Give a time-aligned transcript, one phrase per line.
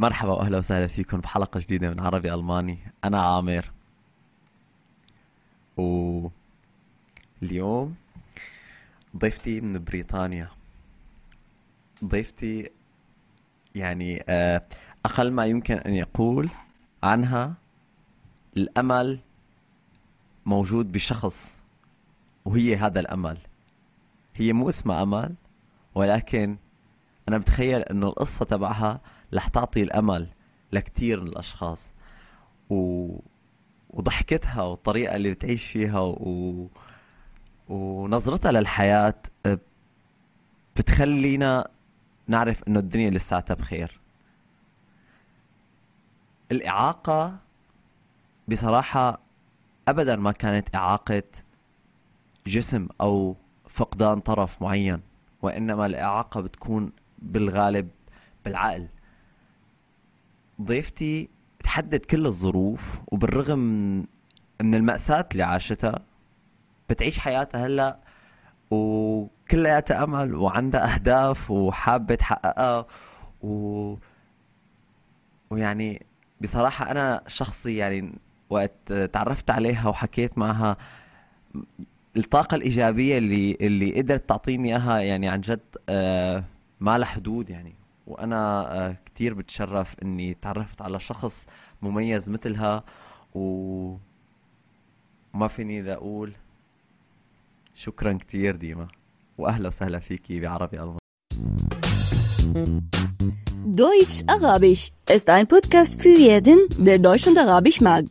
[0.00, 2.78] مرحبا واهلا وسهلا فيكم بحلقة جديدة من عربي ألماني.
[3.04, 3.70] أنا عامر.
[5.76, 6.28] و
[7.42, 7.94] اليوم
[9.16, 10.48] ضيفتي من بريطانيا.
[12.04, 12.70] ضيفتي
[13.74, 14.62] يعني آه،
[15.04, 16.50] أقل ما يمكن أن يقول
[17.02, 17.54] عنها
[18.56, 19.18] الأمل
[20.46, 21.60] موجود بشخص
[22.44, 23.38] وهي هذا الأمل.
[24.34, 25.34] هي مو اسمها أمل
[25.94, 26.56] ولكن
[27.28, 29.00] أنا بتخيل إنه القصة تبعها
[29.34, 30.28] رح تعطي الأمل
[30.72, 31.90] لكثير من الأشخاص.
[32.70, 33.08] و...
[33.90, 36.68] وضحكتها والطريقة اللي بتعيش فيها و...
[37.68, 39.14] ونظرتها للحياة
[40.76, 41.68] بتخلينا
[42.28, 44.00] نعرف إنه الدنيا لساتها بخير.
[46.52, 47.36] الإعاقة
[48.48, 49.20] بصراحة
[49.88, 51.22] ابدا ما كانت إعاقة
[52.46, 53.36] جسم أو
[53.68, 55.00] فقدان طرف معين
[55.42, 57.88] وإنما الإعاقة بتكون بالغالب
[58.44, 58.88] بالعقل.
[60.60, 61.28] ضيفتي
[61.64, 63.58] تحدد كل الظروف وبالرغم
[64.60, 65.98] من المأساة اللي عاشتها
[66.90, 67.98] بتعيش حياتها هلأ
[68.70, 72.86] وكلياتها أمل وعندها أهداف وحابة تحققها
[73.42, 73.96] و
[75.50, 76.06] ويعني
[76.40, 78.12] بصراحة أنا شخصي يعني
[78.50, 80.76] وقت تعرفت عليها وحكيت معها
[82.16, 86.44] الطاقة الإيجابية اللي اللي قدرت تعطيني إياها يعني عن جد آه،
[86.80, 87.79] ما لها حدود يعني.
[88.10, 91.46] وأنا آه، كثير بتشرف إني تعرفت على شخص
[91.82, 92.84] مميز مثلها
[93.34, 93.96] و
[95.34, 96.32] ما فيني إذا أقول
[97.74, 98.88] شكرا كثير ديما
[99.38, 101.00] واهلا وسهلا فيكي بعربي الله
[103.84, 108.04] Deutsch Arabisch ist ein Podcast für jeden, der Deutsch und Arabisch mag.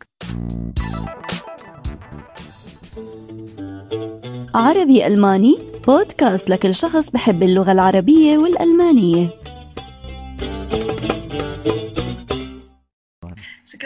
[4.55, 9.38] عربي ألماني بودكاست لكل شخص بحب اللغة العربية والألمانية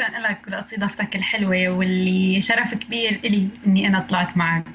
[0.08, 4.66] لك لأستضافتك الحلوة واللي شرف كبير إلي إني أنا طلعت معك.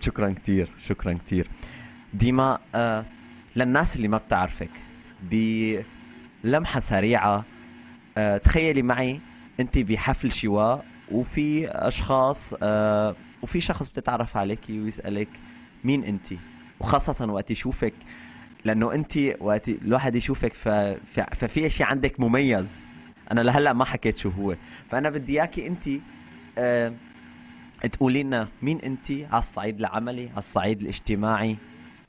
[0.00, 1.48] شكرا كثير شكرا كثير
[2.14, 3.04] ديما أه
[3.56, 4.70] للناس اللي ما بتعرفك
[5.22, 7.44] بلمحة سريعة
[8.18, 9.20] أه تخيلي معي
[9.60, 15.28] أنت بحفل شواء وفي أشخاص أه وفي شخص بتتعرف عليكي ويسألك
[15.84, 16.26] مين أنت
[16.80, 17.94] وخاصة وقت يشوفك.
[18.64, 20.68] لأنه أنت وقت الواحد يشوفك ف...
[20.68, 21.20] ف...
[21.20, 22.86] ففي شيء عندك مميز.
[23.32, 24.56] أنا لهلأ ما حكيت شو هو.
[24.90, 25.88] فأنا بدي إياكي أنت
[26.58, 26.94] أه
[27.92, 31.56] تقولي لنا مين أنت على الصعيد العملي على الصعيد الاجتماعي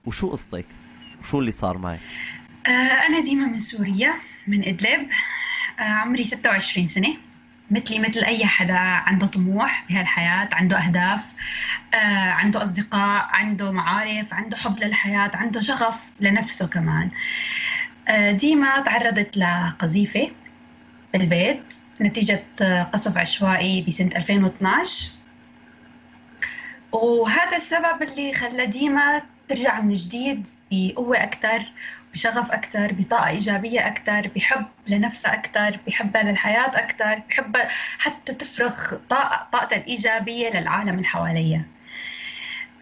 [0.06, 0.66] وشو قصتك؟
[1.22, 2.00] وشو اللي صار معك؟
[2.68, 2.70] آه،
[3.08, 4.14] أنا ديما من سوريا
[4.48, 5.08] من إدلب.
[5.80, 7.18] آه، عمري 26 سنة.
[7.72, 11.34] مثلي مثل أي حدا عنده طموح بهالحياة عنده أهداف
[11.94, 17.10] آه، عنده أصدقاء عنده معارف عنده حب للحياة عنده شغف لنفسه كمان.
[18.32, 20.32] ديما تعرضت لقذيفة
[21.14, 22.44] بالبيت نتيجة
[22.94, 25.12] قصف عشوائي بسنة 2012
[26.92, 31.66] وهذا السبب اللي خلى ديما ترجع من جديد بقوة أكثر
[32.14, 37.58] بشغف أكثر بطاقة إيجابية أكثر بحب لنفسها أكثر بحبها للحياة أكثر بحب
[38.00, 41.66] حتى تفرغ طاقة طاقتها الإيجابية للعالم اللي حواليها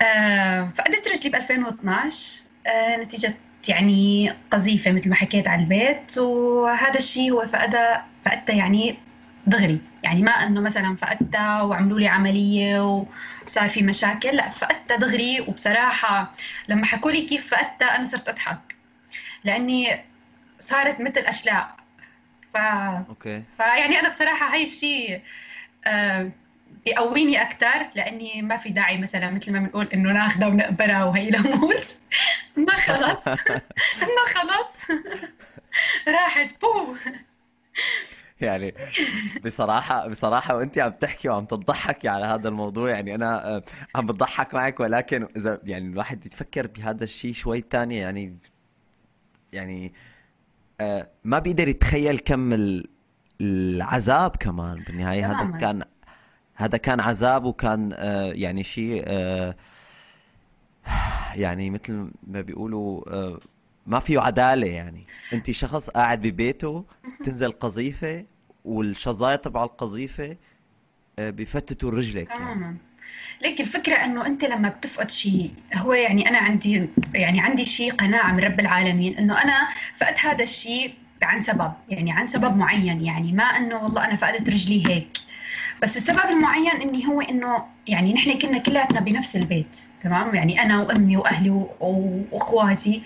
[0.01, 3.33] آه فقدت رجلي ب 2012 آه نتيجة
[3.69, 8.97] يعني قذيفة مثل ما حكيت على البيت وهذا الشيء هو فقدها فقدتها يعني
[9.47, 9.81] دغري.
[10.03, 13.05] يعني ما إنه مثلا فقدتها وعملوا لي عملية
[13.47, 15.41] وصار في مشاكل لا فقدتها دغري.
[15.41, 16.33] وبصراحة
[16.67, 18.76] لما حكوا لي كيف فقدتها أنا صرت أضحك.
[19.47, 20.05] لأني
[20.59, 21.75] صارت مثل أشلاء.
[22.53, 23.43] ف أوكي.
[23.57, 25.21] فيعني أنا بصراحة هاي الشيء
[25.85, 26.31] آه
[26.85, 31.75] بيقويني أكثر لأني ما في داعي مثلا مثل ما بنقول إنه ناخذها ونقبرها وهي الأمور.
[32.67, 33.27] ما خلص.
[34.17, 34.99] ما خلص.
[36.07, 36.61] راحت.
[36.61, 36.95] بو.
[38.41, 38.73] يعني
[39.45, 43.63] بصراحة بصراحة وأنت عم تحكي وعم تضحكي على هذا الموضوع يعني أنا آه،
[43.95, 48.37] عم بضحك معك ولكن إذا يعني الواحد يتفكر بهذا الشيء شوي ثاني يعني
[49.53, 49.93] يعني
[50.81, 52.69] آه، ما بيقدر يتخيل كم
[53.41, 55.31] العذاب كمان بالنهاية.
[55.31, 55.83] هذا كان
[56.55, 59.03] هذا كان عذاب وكان آه، يعني شيء
[61.35, 63.03] يعني مثل ما بيقولوا
[63.87, 65.05] ما فيه عدالة يعني.
[65.33, 66.85] انت شخص قاعد ببيته
[67.23, 68.25] تنزل قذيفة
[68.65, 70.37] والشظايا تبع القذيفة
[71.19, 72.77] آه، بفتتوا رجلك يعني.
[73.41, 78.31] ليك الفكرة إنه أنت لما بتفقد شيء هو يعني أنا عندي يعني عندي شيء قناعة
[78.31, 79.67] من رب العالمين إنه أنا
[79.97, 84.49] فقدت هذا الشيء عن سبب يعني عن سبب معين يعني ما إنه والله أنا فقدت
[84.49, 85.17] رجلي هيك.
[85.81, 90.81] بس السبب المعين إني هو إنه يعني نحن كنا كلياتنا بنفس البيت تمام؟ يعني أنا
[90.81, 91.49] وأمي وأهلي
[91.79, 93.03] وإخواتي.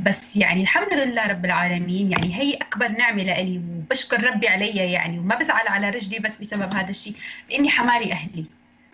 [0.00, 5.18] بس يعني الحمد لله رب العالمين يعني هي أكبر نعمة لإلي وبشكر ربي عليها يعني
[5.18, 7.14] وما بزعل على رجلي بس بسبب هذا الشيء
[7.50, 8.44] لإني حمالي أهلي.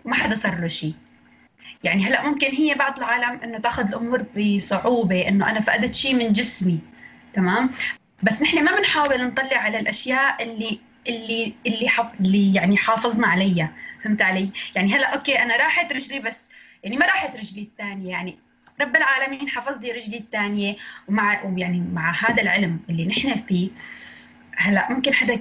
[0.05, 0.93] وما حدا صار له شيء
[1.83, 6.33] يعني هلا ممكن هي بعض العالم إنه تأخذ الأمور بصعوبة إنه أنا فقدت شيء من
[6.33, 6.79] جسمي
[7.33, 7.69] تمام؟
[8.23, 12.13] بس نحن ما بنحاول نطلع على الأشياء اللي اللي اللي حف...
[12.19, 13.71] اللي يعني حافظنا عليها
[14.03, 16.49] فهمت علي؟ يعني هلا أوكي أنا راحت رجلي بس
[16.83, 18.37] يعني ما راحت رجلي الثانية يعني
[18.81, 20.75] رب العالمين حفظ لي رجلي الثانية
[21.07, 23.69] ومع يعني مع هذا العلم اللي نحن فيه
[24.57, 25.39] هلا ممكن حدا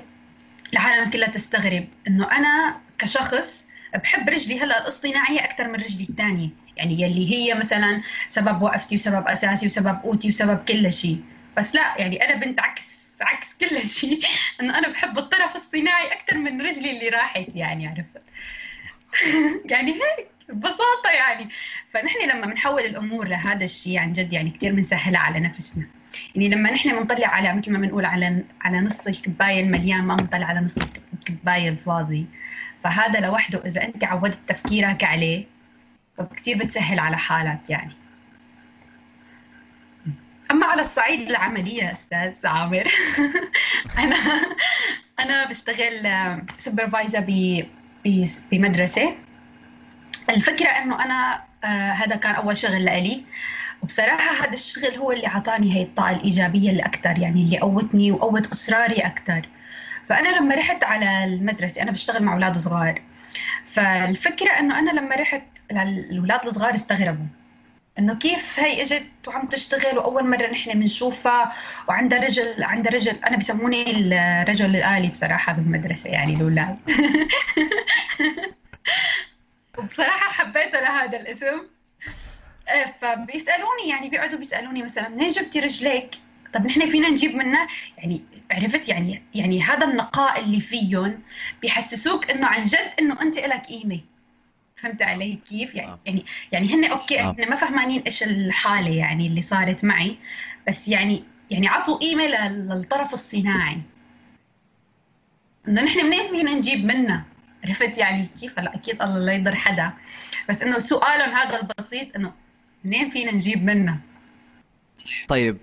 [0.72, 7.00] العالم كلها تستغرب إنه أنا كشخص بحب رجلي هلا الاصطناعية أكثر من رجلي الثانية يعني
[7.00, 11.20] يلي هي مثلا سبب وقفتي وسبب أساسي وسبب قوتي وسبب كل شيء.
[11.56, 14.20] بس لا يعني أنا بنت عكس عكس كل شيء.
[14.60, 18.24] إنه أنا بحب الطرف الصناعي أكثر من رجلي اللي راحت يعني عرفت؟
[19.72, 21.48] يعني هيك ببساطة يعني.
[21.92, 25.86] فنحن لما بنحول الأمور لهذا الشيء عن جد يعني كثير بنسهلها على نفسنا.
[26.34, 30.46] يعني لما نحن بنطلع على مثل ما بنقول على على نص الكباية المليان ما بنطلع
[30.46, 30.78] على نص
[31.14, 32.26] الكباية الفاضي.
[32.84, 35.44] فهذا لوحده إذا أنت عودت تفكيرك عليه
[36.18, 37.92] فكثير بتسهل على حالك يعني.
[40.50, 42.84] أما على الصعيد العملي يا أستاذ عامر
[43.98, 44.16] أنا
[45.20, 46.08] أنا بشتغل
[46.58, 47.24] سوبرفايزر
[48.52, 49.14] بمدرسة.
[50.30, 53.24] الفكرة إنه أنا آه، هذا كان أول شغل لإلي.
[53.82, 58.46] وبصراحة هذا الشغل هو اللي أعطاني هي الطاقة الإيجابية اللي أكثر يعني اللي قوتني وقوت
[58.46, 59.48] إصراري أكثر
[60.08, 63.02] فأنا لما رحت على المدرسة أنا بشتغل مع أولاد صغار.
[63.66, 67.26] فالفكرة إنه أنا لما رحت الأولاد الصغار استغربوا.
[67.98, 71.52] إنه كيف هي إجت وعم تشتغل وأول مرة نحن بنشوفها
[71.88, 76.78] وعندها رجل عندها رجل أنا بسموني الرجل الآلي بصراحة بالمدرسة يعني الأولاد.
[79.78, 81.62] وبصراحة حبيت لهذا الاسم.
[82.70, 86.10] إيه، فبيسألوني يعني بيقعدوا بيسألوني مثلا منين جبتي رجليك
[86.54, 87.68] طب نحن فينا نجيب منها
[87.98, 91.20] يعني عرفت؟ يعني يعني هذا النقاء اللي فيهم
[91.62, 94.00] بيحسسوك إنه عن جد إنه أنت لك قيمة.
[94.76, 95.98] فهمت علي كيف؟ يعني آه.
[96.06, 97.30] يعني يعني هن أوكي آه.
[97.30, 100.16] إحنا ما فهمانين إيش الحالة يعني اللي صارت معي
[100.68, 103.78] بس يعني يعني عطوا قيمة للطرف الصناعي.
[105.68, 107.24] إنه نحن منين فينا نجيب منها
[107.64, 109.92] عرفت يعني كيف؟ هلا أكيد الله لا يضر حدا.
[110.48, 112.32] بس إنه سؤالهم هذا البسيط إنه
[112.84, 113.98] منين فينا نجيب منها
[115.28, 115.58] طيب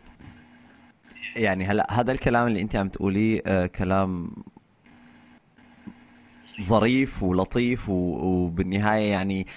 [1.35, 4.31] يعني هلا هذا الكلام اللي انت عم تقوليه آه كلام
[6.61, 9.47] ظريف ولطيف وبالنهاية يعني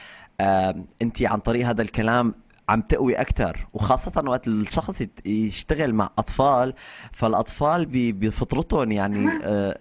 [0.41, 2.35] آه انت عن طريق هذا الكلام
[2.69, 6.75] عم تقوي أكثر وخاصة وقت الشخص يشتغل مع أطفال
[7.13, 9.79] فالأطفال بفطرتهم يعني آه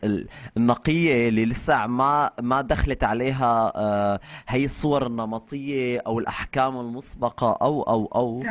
[0.58, 7.84] النقية اللي لسه ما ما دخلت عليها آه هي الصور النمطية أو الأحكام المسبقة أو
[7.84, 8.44] أو أو.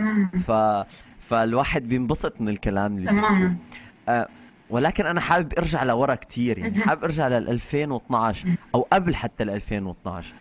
[0.46, 0.50] ف
[1.32, 3.56] فالواحد بينبسط من الكلام اللي تماما.
[4.08, 4.28] آه
[4.70, 9.50] ولكن أنا حابب أرجع لورا كثير يعني حابب أرجع لل 2012 أو قبل حتى ال
[9.50, 10.34] 2012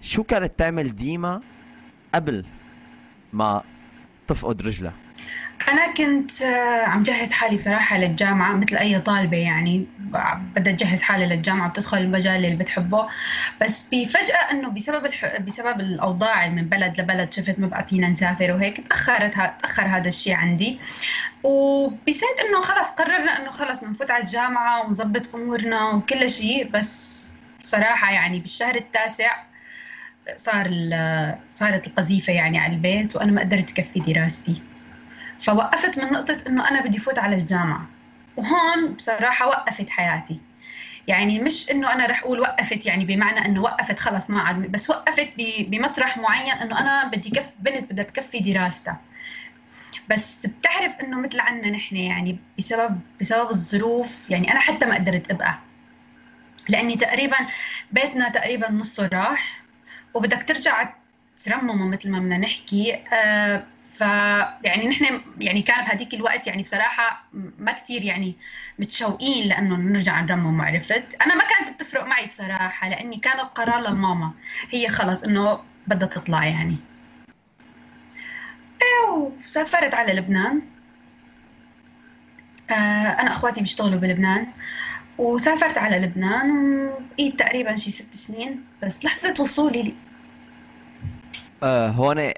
[0.00, 1.40] شو كانت تعمل ديما
[2.14, 2.44] قبل
[3.32, 3.62] ما
[4.26, 4.94] تفقد رجلها
[5.68, 9.86] أنا كنت آه، عم جهز حالي بصراحة للجامعة مثل أي طالبة يعني.
[10.56, 13.08] بدها تجهز حالي للجامعة وتدخل المجال اللي بتحبه.
[13.60, 15.36] بس بفجأة إنه بسبب الح...
[15.40, 19.34] بسبب الأوضاع من بلد لبلد شفت ما بقى فينا نسافر وهيك تأخرت.
[19.34, 20.78] تأخر هذا الشيء عندي.
[21.42, 26.70] وبسنت إنه خلص قررنا إنه خلص بنفوت على الجامعة ونظبط أمورنا وكل شيء.
[26.70, 27.32] بس
[27.64, 29.30] بصراحة يعني بالشهر التاسع
[30.36, 30.70] صار
[31.50, 34.71] صارت القذيفة يعني على البيت وأنا ما قدرت كفي دراستي.
[35.44, 37.86] فوقفت من نقطة إنه أنا بدي فوت على الجامعة.
[38.36, 40.40] وهون بصراحة وقفت حياتي.
[41.08, 44.90] يعني مش إنه أنا رح أقول وقفت يعني بمعنى إنه وقفت خلص ما عاد بس
[44.90, 49.00] وقفت بمطرح معين إنه أنا بدي كف بنت بدها تكفي دراستها.
[50.10, 55.30] بس بتعرف إنه مثل عنا نحن يعني بسبب بسبب الظروف يعني أنا حتى ما قدرت
[55.30, 55.58] أبقى.
[56.68, 57.36] لأني تقريبا
[57.92, 59.62] بيتنا تقريبا نصه راح
[60.14, 60.88] وبدك ترجع
[61.44, 63.64] ترممه مثل ما بدنا نحكي آه
[64.02, 67.24] فيعني نحن يعني كان بهذيك الوقت يعني بصراحة
[67.58, 68.34] ما كثير يعني
[68.78, 74.30] متشوقين لأنه نرجع نرمم عرفت أنا ما كانت بتفرق معي بصراحة لأني كان القرار للماما.
[74.70, 76.76] هي خلص إنه بدها تطلع يعني.
[78.82, 80.62] أيوه سافرت على لبنان.
[82.70, 82.74] آه
[83.20, 84.46] أنا أخواتي بيشتغلوا بلبنان.
[85.18, 88.64] وسافرت على لبنان بقيت تقريبا شي ست سنين.
[88.82, 89.94] بس لحظة وصولي
[91.62, 91.88] آه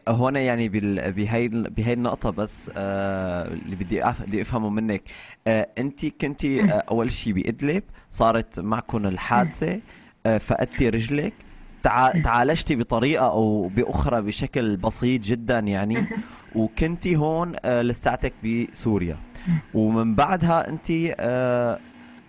[0.08, 5.02] هون يعني بهي بهي النقطة بس آه اللي بدي اللي أفهمه منك.
[5.46, 9.80] آه أنت كنتي آه أول شيء بإدلب صارت معكم الحادثة
[10.26, 11.32] آه فقدتي رجلك
[11.82, 12.10] تع...
[12.12, 16.06] تعالجتي بطريقة أو بأخرى بشكل بسيط جدا يعني
[16.54, 19.16] وكنتي هون لساتك بسوريا.
[19.74, 20.90] ومن بعدها أنت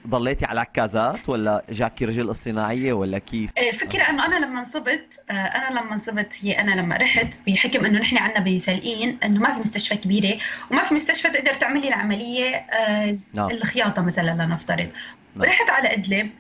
[0.08, 5.06] ضليتي على عكازات ولا جاكي رجل الصناعية ولا كيف؟ إيه، الفكرة إنه أنا لما انصبت
[5.30, 9.54] آه، أنا لما انصبت هي أنا لما رحت بحكم إنه نحن عندنا بسلقين إنه ما
[9.54, 10.38] في مستشفى كبيرة
[10.72, 13.50] وما في مستشفى تقدر تعمل لي العملية آه، نعم.
[13.52, 14.90] الخياطة مثلا لنفترض
[15.36, 15.46] نعم.
[15.46, 16.32] رحت على أدلب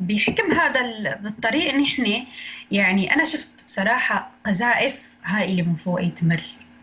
[0.00, 2.24] بحكم هذا ال- بالطريق نحن
[2.72, 6.40] يعني أنا شفت بصراحة قذائف هائلة من فوقي تمر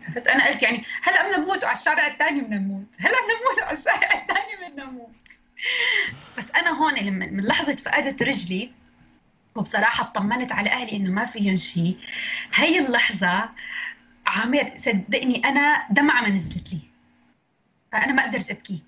[0.08, 3.62] عرفت أنا قلت يعني هلأ بدنا نموت وعلى الشارع الثاني بدنا نموت هلأ بدنا نموت
[3.62, 5.10] وعلى الشارع الثاني بدنا نموت
[6.38, 8.70] بس أنا هون لما من لحظة فقدت رجلي
[9.54, 11.98] وبصراحة اطمنت على أهلي إنه ما فيهم شيء
[12.54, 13.48] هي اللحظة
[14.26, 16.78] عامر صدقني أنا دمعة ما نزلت لي.
[17.92, 18.82] فأنا ما قدرت أبكي.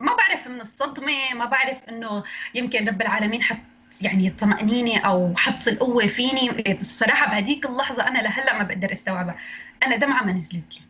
[0.00, 3.58] ما بعرف من الصدمة ما بعرف إنه يمكن رب العالمين حط
[4.02, 6.50] يعني الطمأنينة أو حط القوة فيني.
[6.80, 9.38] بصراحة بهديك اللحظة أنا لهلأ ما بقدر استوعبها.
[9.86, 10.80] أنا دمعة ما نزلت لي.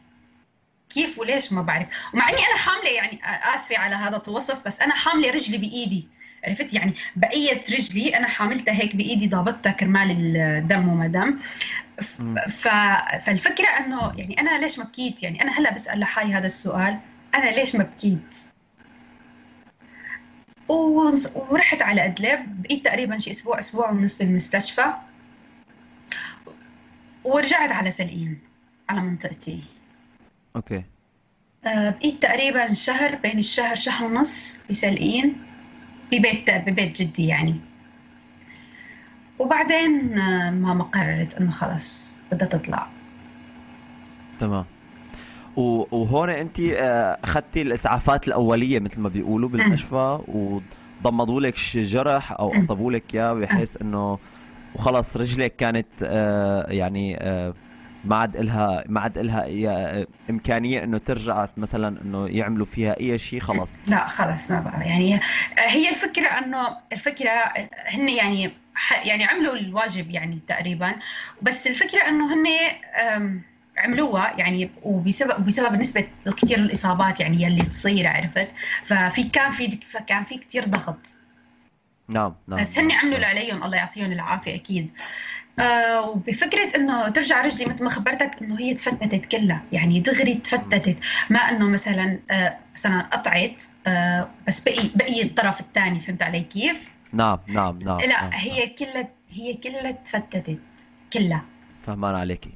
[0.96, 1.86] كيف وليش ما بعرف.
[2.14, 3.20] ومع إني أنا حاملة يعني
[3.54, 6.08] آسفة على هذا الوصف بس أنا حاملة رجلي بإيدي.
[6.44, 11.38] عرفت؟ يعني بقية رجلي أنا حاملتها هيك بإيدي ضابطتها كرمال الدم وما دم
[12.02, 12.22] ف...
[12.48, 12.68] ف...
[13.24, 16.98] فالفكرة إنه يعني أنا ليش ما بكيت؟ يعني أنا هلأ بسأل لحالي هذا السؤال
[17.34, 18.36] أنا ليش ما بكيت؟
[20.68, 21.10] و...
[21.34, 24.94] ورحت على ادلب بقيت تقريبا شي أسبوع أسبوع ونص بالمستشفى.
[27.24, 28.40] ورجعت على سلقين
[28.88, 29.75] على منطقتي.
[30.56, 30.82] أوكي.
[31.64, 35.36] آه، بقيت تقريبا شهر بين الشهر شهر ونص بسلقين
[36.12, 37.54] ببيت ببيت جدي يعني.
[39.38, 42.86] وبعدين آه، ماما قررت إنه خلص بدها تطلع.
[44.40, 44.64] تمام.
[45.56, 52.52] وهون انت آه، اخذتي الإسعافات الأولية مثل ما بيقولوا بالمشفى وضمدوا لك شي جرح أو
[52.52, 52.66] مم.
[52.66, 54.18] قطبوا لك إياه بحيث إنه
[54.74, 56.02] وخلص رجلك كانت
[56.68, 57.18] يعني
[58.06, 63.18] ما عاد لها ما عاد لها أي إمكانية إنه ترجع مثلا إنه يعملوا فيها أي
[63.18, 65.20] شيء خلص لا خلص ما بقى يعني
[65.58, 67.30] هي الفكرة إنه الفكرة
[67.86, 68.50] هن يعني
[69.04, 70.94] يعني عملوا الواجب يعني تقريبا.
[71.42, 72.46] بس الفكرة إنه هن
[73.78, 78.48] عملوها يعني وبسبب بسبب نسبة كثير الإصابات يعني يلي تصير عرفت؟
[78.84, 81.06] ففي كان في كان في كثير ضغط.
[82.08, 82.60] نعم نعم.
[82.60, 83.62] بس هن عملوا اللي عليهم.
[83.64, 84.90] الله يعطيهم العافية أكيد.
[85.58, 90.96] آه وبفكرة إنه ترجع رجلي مثل ما خبرتك إنه هي تفتتت كلها يعني دغري تفتتت.
[91.30, 96.88] ما إنه مثلا آه مثلا قطعت آه بس بقي بقي الطرف الثاني فهمت علي كيف؟
[97.12, 98.30] نعم نعم نعم لا نعم.
[98.32, 100.58] هي كلها هي كلها تفتتت
[101.12, 101.44] كلها.
[101.86, 102.52] فهمان عليكي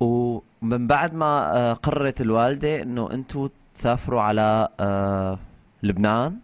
[0.00, 5.38] ومن بعد ما آه، قررت الوالدة إنه أنتوا تسافروا على آه،
[5.82, 6.36] لبنان.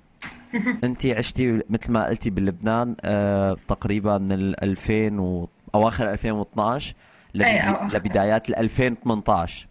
[0.85, 6.95] انت عشتي مثل ما قلتي بلبنان آه، تقريبا من ال 2000 و أواخر 2012
[7.35, 7.97] لبدي- أي، أواخر.
[7.97, 9.67] لبدايات ال 2018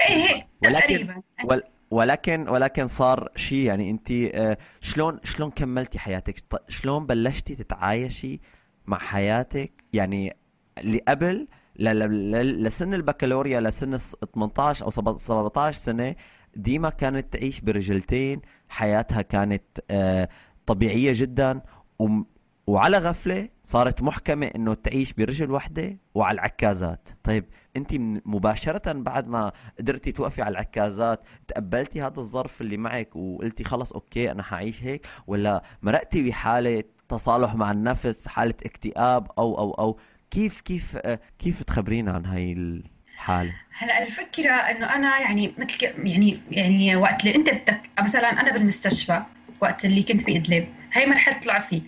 [0.00, 1.22] إيه هيك ولكن تقريبا.
[1.44, 6.34] ول ولكن ولكن صار شيء يعني أنت آه، شلون شلون كملتي حياتك؟
[6.68, 8.40] شلون بلشتي تتعايشي
[8.86, 10.36] مع حياتك؟ يعني
[10.78, 16.14] اللي قبل ل- ل- ل- لسن البكالوريا لسن الس- 18 أو 17 سنة
[16.56, 20.28] ديما كانت تعيش برجلتين حياتها كانت آه،
[20.66, 21.60] طبيعية جدا
[22.70, 27.08] وعلى غفلة صارت محكمة إنه تعيش برجل واحدة وعلى العكازات.
[27.24, 27.44] طيب
[27.76, 33.92] انت مباشرة بعد ما قدرتي توقفي على العكازات تقبلتي هذا الظرف اللي معك وقلتي خلص
[33.92, 39.98] أوكي أنا حعيش هيك؟ ولا مرقتي بحالة تصالح مع النفس حالة اكتئاب أو أو أو
[40.30, 46.40] كيف كيف آه، كيف تخبرينا عن هاي الحالة؟ هلا الفكرة إنه أنا يعني مثل يعني
[46.50, 49.22] يعني وقت اللي أنت بدك مثلا أنا بالمستشفى
[49.60, 51.82] وقت اللي كنت بادلب هي مرحلة العصي.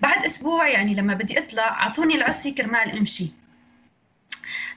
[0.00, 3.30] بعد أسبوع يعني لما بدي أطلع أعطوني العصي كرمال أمشي.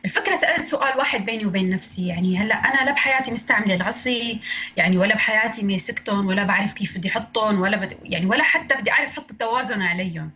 [0.06, 4.40] الفكرة سألت سؤال واحد بيني وبين نفسي يعني هلأ أنا لا بحياتي مستعملة العصي
[4.78, 8.92] يعني ولا بحياتي ماسكتهم ولا بعرف كيف بدي أحطهم ولا بدي يعني ولا حتى بدي
[8.92, 10.32] أعرف أحط التوازن عليهم.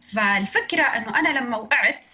[0.00, 2.10] فالفكرة إنه أنا لما وقعت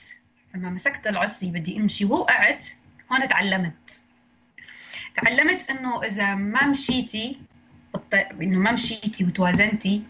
[0.55, 2.67] لما مسكت العصي بدي أمشي ووقعت
[3.13, 4.01] هون تعلمت
[5.15, 7.39] تعلمت إنه إذا ما مشيتي
[8.15, 10.03] إنه ما مشيتي وتوازنتي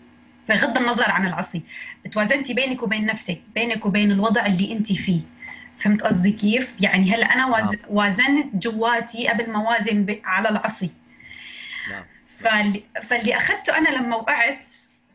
[0.49, 1.63] بغض النظر عن العصي.
[2.13, 5.21] توازنتي بينك وبين نفسك بينك وبين الوضع اللي أنت فيه.
[5.79, 7.79] فهمت قصدي كيف؟ يعني هلا أنا واز...
[7.89, 10.21] وازنت جواتي قبل ما وازن ب...
[10.25, 10.91] على العصي.
[11.91, 12.05] نعم.
[12.39, 12.83] فاللي...
[13.03, 14.67] فاللي أخذته أنا لما وقعت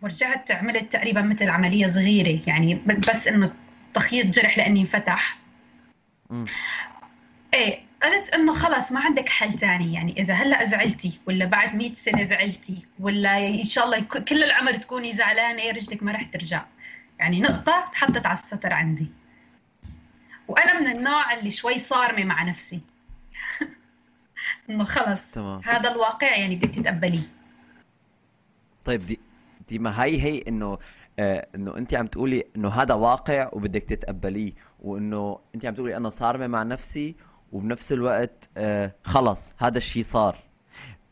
[0.02, 2.40] ورجعت عملت تقريبا مثل عملية صغيرة.
[2.48, 2.76] يعني
[3.10, 3.54] بس إنه
[3.94, 5.38] تخييط جرح لأني انفتح.
[7.54, 9.94] إيه قلت إنه خلص ما عندك حل تاني.
[9.94, 14.72] يعني إذا هلأ زعلتي ولا بعد 100 سنة زعلتي ولا إن شاء الله كل العمر
[14.72, 16.66] تكوني زعلانة رجلك ما رح ترجع.
[17.20, 19.12] يعني نقطة حطت على السطر عندي.
[20.48, 22.82] وأنا من النوع اللي شوي صارمة مع نفسي.
[24.70, 25.62] إنه خلص تمام.
[25.66, 27.30] هذا الواقع يعني بدك تتقبليه.
[28.86, 29.20] طيب دي
[29.70, 30.78] دي ما هي هي إنه
[31.20, 36.10] آه إنه انت عم تقولي إنه هذا واقع وبدك تتقبليه وإنه انت عم تقولي أنا
[36.10, 37.16] صارمة مع نفسي
[37.52, 40.38] وبنفس الوقت آه خلص هذا الشيء صار.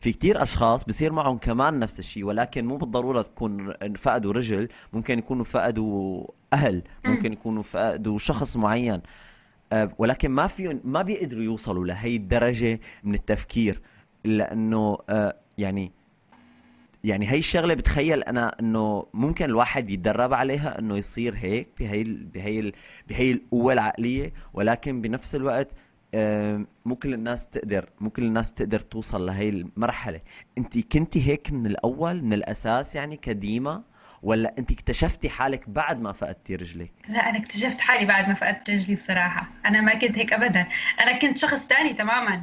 [0.00, 5.18] في كتير أشخاص بصير معهم كمان نفس الشيء ولكن مو بالضرورة تكون فقدوا رجل ممكن
[5.18, 9.00] يكونوا فقدوا أهل ممكن يكونوا فقدوا شخص معين.
[9.72, 13.80] آه، ولكن ما فيهم ما بيقدروا يوصلوا لهي الدرجة من التفكير
[14.24, 15.92] لأنه آه، يعني
[17.04, 22.72] يعني هي الشغلة بتخيل أنا إنه ممكن الواحد يتدرب عليها إنه يصير هيك بهي بهي
[23.08, 25.72] بهي القوة العقلية ولكن بنفس الوقت
[26.84, 30.20] مو كل الناس تقدر مو كل الناس بتقدر توصل لهي المرحلة.
[30.58, 33.82] انت كنتي هيك من الأول من الأساس يعني كديما
[34.22, 38.70] ولا انت اكتشفتي حالك بعد ما فقدتي رجلك؟ لا أنا اكتشفت حالي بعد ما فقدت
[38.70, 39.48] رجلي بصراحة.
[39.66, 40.66] أنا ما كنت هيك ابدا.
[41.00, 42.42] أنا كنت شخص تاني تماما.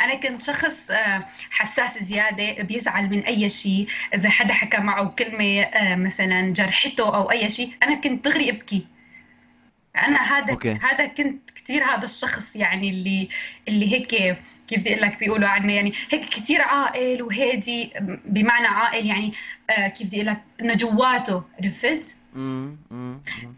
[0.00, 3.86] أنا كنت شخص آه، حساس زيادة بيزعل من أي شيء.
[4.14, 8.86] إذا حدا حكى معه كلمة آه، مثلا جرحته أو أي شيء أنا كنت دغري أبكي.
[9.96, 10.72] أنا هذا أوكي.
[10.72, 13.28] هذا كنت كثير هذا الشخص يعني اللي
[13.68, 14.06] اللي هيك
[14.68, 17.92] كيف بدي أقول لك بيقولوا عنه يعني هيك كثير عاقل وهادي
[18.24, 19.32] بمعنى عاقل يعني
[19.70, 22.16] آه، كيف بدي أقول لك إنه جواته عرفت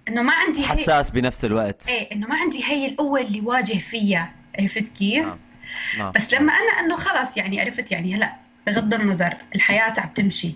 [0.09, 4.33] إنه ما عندي حساس بنفس الوقت إيه إنه ما عندي هي القوة اللي واجه فيها
[4.59, 5.39] عرفت كيف؟ نعم.
[5.99, 8.37] نعم بس لما أنا إنه خلص يعني عرفت يعني هلأ
[8.67, 10.55] بغض النظر الحياة عم تمشي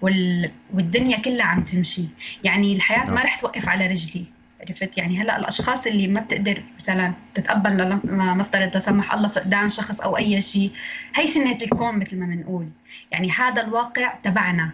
[0.00, 0.50] وال...
[0.74, 2.04] والدنيا كلها عم تمشي
[2.44, 3.14] يعني الحياة نعم.
[3.14, 4.37] ما رح توقف على رجلي
[4.68, 9.68] عرفت يعني هلأ الأشخاص اللي ما بتقدر مثلا تتقبل لن- لنفترض لا سمح الله فقدان
[9.68, 10.70] شخص أو أي شيء
[11.14, 12.68] هي سنة الكون مثل ما بنقول.
[13.12, 14.70] يعني هذا الواقع تبعنا.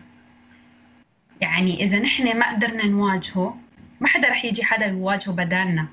[1.41, 3.57] يعني إذا نحن ما قدرنا نواجهه
[4.01, 5.87] ما حدا رح يجي حدا يواجهه بدالنا.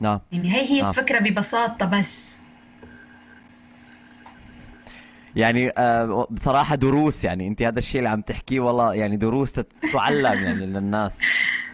[0.00, 0.20] نعم.
[0.32, 0.88] يعني هي هي آه.
[0.90, 2.38] الفكرة ببساطة بس.
[5.36, 9.72] يعني آه، بصراحة دروس يعني أنت هذا الشيء اللي عم تحكيه والله يعني دروس تت-
[9.92, 11.18] تعلم يعني للناس.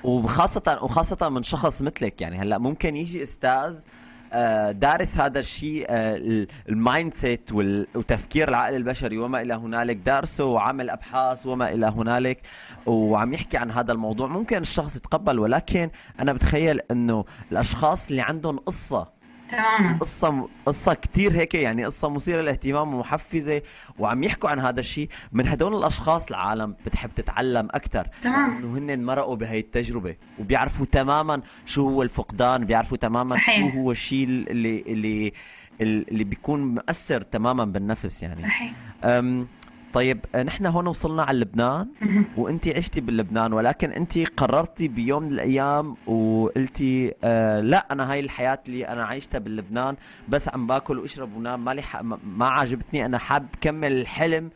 [0.04, 2.38] وخاصة وخاصة من شخص مثلك يعني.
[2.38, 3.78] هلأ ممكن يجي أستاذ
[4.34, 10.90] آه، دارس هذا الشيء آه، ال- mindset وتفكير العقل البشري وما إلى هنالك دارسه وعمل
[10.90, 12.40] أبحاث وما إلى هنالك
[12.86, 14.26] وعم يحكي عن هذا الموضوع.
[14.26, 19.08] ممكن الشخص يتقبل ولكن أنا بتخيل إنه الأشخاص اللي عندهم قصة
[19.52, 23.62] تماما قصة قصة كتير هيك يعني قصة مثيرة للاهتمام ومحفزة
[23.98, 28.56] وعم يحكوا عن هذا الشيء من هدول الأشخاص العالم بتحب تتعلم أكثر تمام.
[28.56, 33.72] إنه هن مرقوا بهي التجربة وبيعرفوا تماما شو هو الفقدان بيعرفوا تماما صحيح.
[33.72, 35.32] شو هو الشيء اللي اللي
[35.80, 38.72] اللي بيكون مؤثر تماما بالنفس يعني صحيح
[39.92, 41.88] طيب نحن هون وصلنا على لبنان.
[42.36, 48.58] وانت عشتي بلبنان ولكن انت قررتي بيوم من الأيام وقلتي آه لا أنا هاي الحياة
[48.68, 49.96] اللي أنا عايشتها بلبنان
[50.28, 51.82] بس عم باكل واشرب ونام مالي.
[52.24, 54.50] ما عجبتني أنا حاب كمل الحلم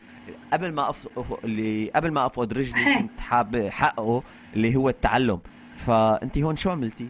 [0.53, 1.07] قبل ما أف...
[1.43, 2.95] اللي قبل ما أفقد رجلي.
[2.99, 4.23] كنت حاب حقه
[4.53, 5.39] اللي هو التعلم
[5.77, 7.09] فانت هون شو عملتي؟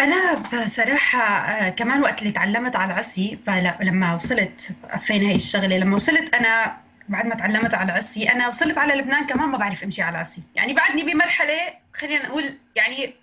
[0.00, 3.38] أنا بصراحة آه، كمان وقت اللي تعلمت على العصي
[3.80, 6.76] لما وصلت فين هاي الشغلة لما وصلت أنا
[7.12, 10.42] بعد ما تعلمت على العصي أنا وصلت على لبنان كمان ما بعرف أمشي على العصي
[10.54, 13.14] يعني بعدني بمرحلة خلينا نقول يعني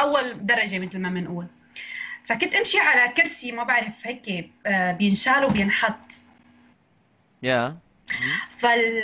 [0.00, 1.46] أول درجة مثل ما بنقول.
[2.24, 6.12] فكنت أمشي على كرسي ما بعرف هيك آه، بينشال وبينحط.
[7.42, 7.76] يا.
[8.58, 9.02] فال...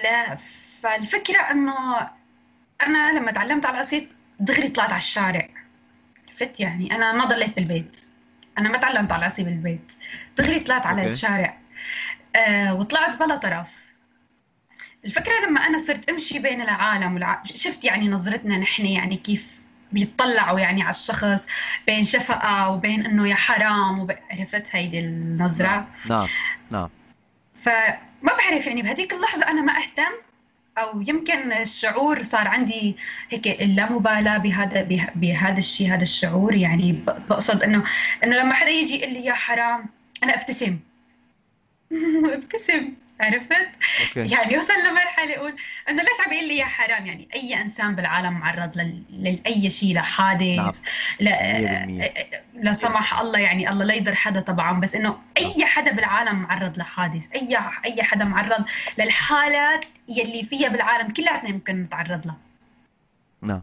[0.83, 2.11] فالفكرة إنه
[2.83, 4.09] أنا لما تعلمت على القصيد
[4.41, 5.49] دغري طلعت على الشارع.
[6.29, 8.01] عرفت؟ يعني أنا ما ضليت بالبيت.
[8.59, 9.93] أنا ما تعلمت على العصي بالبيت.
[10.39, 11.13] دغري طلعت على أوكي.
[11.13, 11.59] الشارع.
[12.37, 13.82] آه وطلعت بلا طرف.
[15.05, 17.43] الفكرة لما أنا صرت أمشي بين العالم والع...
[17.55, 19.51] شفت يعني نظرتنا نحن يعني كيف
[19.93, 21.47] بيطلعوا يعني على الشخص
[21.87, 24.17] بين شفقة وبين إنه يا حرام وب...
[24.31, 26.29] عرفت هيدي النظرة؟ نعم
[26.71, 26.89] نعم
[27.57, 27.99] فما
[28.39, 30.13] بعرف يعني بهذيك اللحظة أنا ما أهتم
[30.79, 32.97] أو يمكن الشعور صار عندي
[33.31, 36.93] هيك اللامبالاة بهذا به- بهذا الشيء هذا الشعور يعني
[37.29, 37.85] بقصد إنه
[38.25, 39.87] إنه لما حدا يجي يقول لي يا حرام
[40.23, 40.79] أنا أبتسم.
[42.35, 42.93] أبتسم.
[43.23, 43.69] عرفت؟
[44.09, 44.35] أوكي.
[44.35, 45.57] يعني وصل لمرحلة أقول
[45.89, 49.95] إنه ليش عم يقول لي يا حرام؟ يعني أي إنسان بالعالم معرض لل- لأي شيء
[49.95, 50.05] نعم.
[50.05, 50.81] لحادث
[51.21, 55.93] لا 100% لا سمح الله يعني الله لا يضر حدا طبعا بس إنه أي حدا
[55.93, 58.65] بالعالم معرض لحادث أي أي حدا معرض
[58.99, 62.37] للحالات يلي فيها بالعالم كلياتنا يمكن نتعرض لها.
[63.43, 63.63] نعم.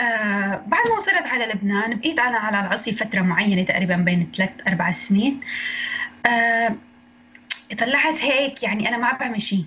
[0.00, 4.50] آه بعد ما وصلت على لبنان بقيت أنا على العصي فترة معينة تقريبا بين ثلاث
[4.68, 5.40] أربع سنين.
[6.26, 6.74] آه
[7.74, 9.64] طلعت هيك يعني أنا ما عم بعمل شيء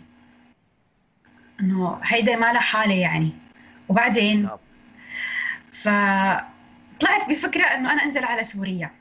[1.59, 3.31] إنه هيدا ما لها حالة يعني.
[3.89, 4.57] وبعدين نعم.
[5.71, 5.89] ف
[6.99, 8.91] طلعت بفكرة إنه أنا أنزل على سوريا.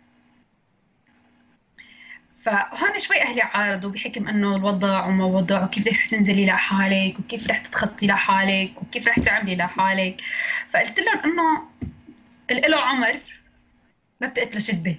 [2.42, 7.58] فهون شوي أهلي عارضوا بحكم إنه الوضع وما وضع وكيف رح تنزلي لحالك وكيف رح
[7.58, 10.20] تتخطي لحالك وكيف رح تعملي لحالك.
[10.70, 11.68] فقلت لهم إنه
[12.50, 13.20] الإله عمر
[14.20, 14.96] ما بتقتله شدة.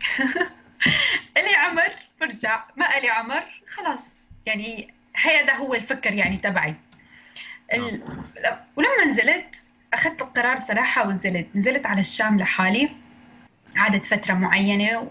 [1.36, 4.30] إلي عمر برجع ما الي عمر خلاص.
[4.46, 6.74] يعني هذا هو الفكر يعني تبعي.
[7.74, 8.02] ال...
[8.76, 9.56] ولما نزلت
[9.94, 11.46] أخذت القرار بصراحة ونزلت.
[11.54, 12.90] نزلت على الشام لحالي.
[13.76, 15.10] قعدت فترة معينة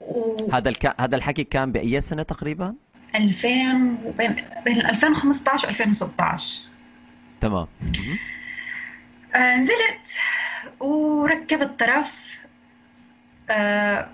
[0.00, 0.50] و...
[0.52, 1.00] هذا الك...
[1.00, 2.74] هذا الحكي كان بأي سنة تقريبا؟
[3.14, 3.48] 2000
[4.18, 6.62] بين بين 2015 و 2016
[7.40, 7.66] تمام.
[9.34, 10.18] آه نزلت
[10.80, 12.38] وركبت طرف.
[13.50, 14.08] آه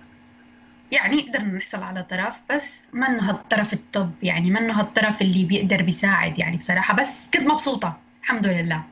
[0.93, 6.39] يعني قدرنا نحصل على طرف بس منه هالطرف التوب يعني منه هالطرف اللي بيقدر بيساعد
[6.39, 8.83] يعني بصراحة بس كنت مبسوطة الحمد لله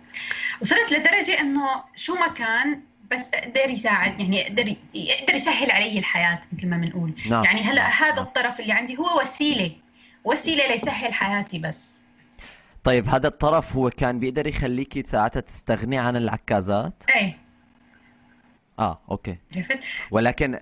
[0.60, 6.40] وصلت لدرجة إنه شو ما كان بس أقدر يساعد يعني يقدر يقدر يسهل علي الحياة
[6.52, 7.44] مثل ما بنقول نعم.
[7.44, 9.72] يعني هلأ هذا الطرف اللي عندي هو وسيلة
[10.24, 11.96] وسيلة ليسهل حياتي بس
[12.84, 17.38] طيب هذا الطرف هو كان بيقدر يخليكي ساعتها تستغني عن العكازات؟ إيه
[18.78, 19.78] آه أوكي عرفت؟
[20.10, 20.58] ولكن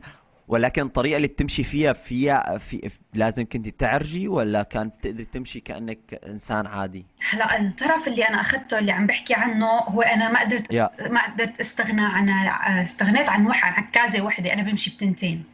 [0.49, 6.21] ولكن الطريقة اللي بتمشي فيها فيها في لازم كنت تعرجي ولا كانت بتقدري تمشي كأنك
[6.27, 10.75] إنسان عادي؟ هلا الطرف اللي أنا أخذته اللي عم بحكي عنه هو أنا ما قدرت
[10.75, 11.11] yeah.
[11.11, 12.29] ما قدرت أستغنى عن
[12.69, 14.53] استغنيت عن واحد عن عكازه وحدة.
[14.53, 15.45] أنا بمشي بتنتين.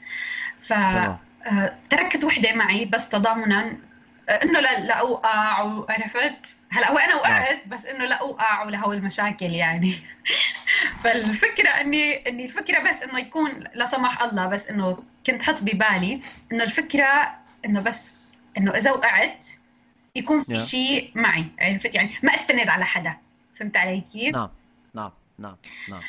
[0.60, 3.76] ف آه، تركت وحدة معي بس تضامنا
[4.28, 9.50] إنه لا لا أوقع وعرفت هلا هو أنا وقعت بس إنه لا أوقع ولهو المشاكل
[9.50, 9.94] يعني.
[11.04, 16.20] فالفكرة اني إني الفكرة بس إنه يكون لا سمح الله بس إنه كنت حط ببالي
[16.52, 19.48] إنه الفكرة إنه بس إنه إذا وقعت
[20.16, 23.16] يكون في شيء معي عرفت؟ يعني ما استند على حدا.
[23.56, 24.50] فهمت علي كيف؟ نعم
[24.94, 25.10] نعم.
[25.38, 25.56] نعم
[25.88, 26.00] نعم.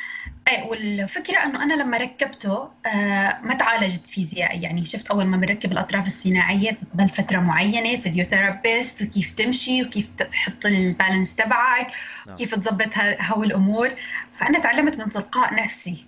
[0.48, 5.72] إيه والفكرة إنه أنا لما ركبته آه ما تعالجت فيزيائي يعني شفت أول ما بنركب
[5.72, 11.88] الأطراف الصناعية بتضل فترة معينة physiotherapist وكيف تمشي وكيف تحط ال balance تبعك
[12.26, 12.36] نعم.
[12.36, 12.90] وكيف تظبط
[13.22, 13.92] هو الأمور.
[14.34, 16.06] فأنا تعلمت من تلقاء نفسي.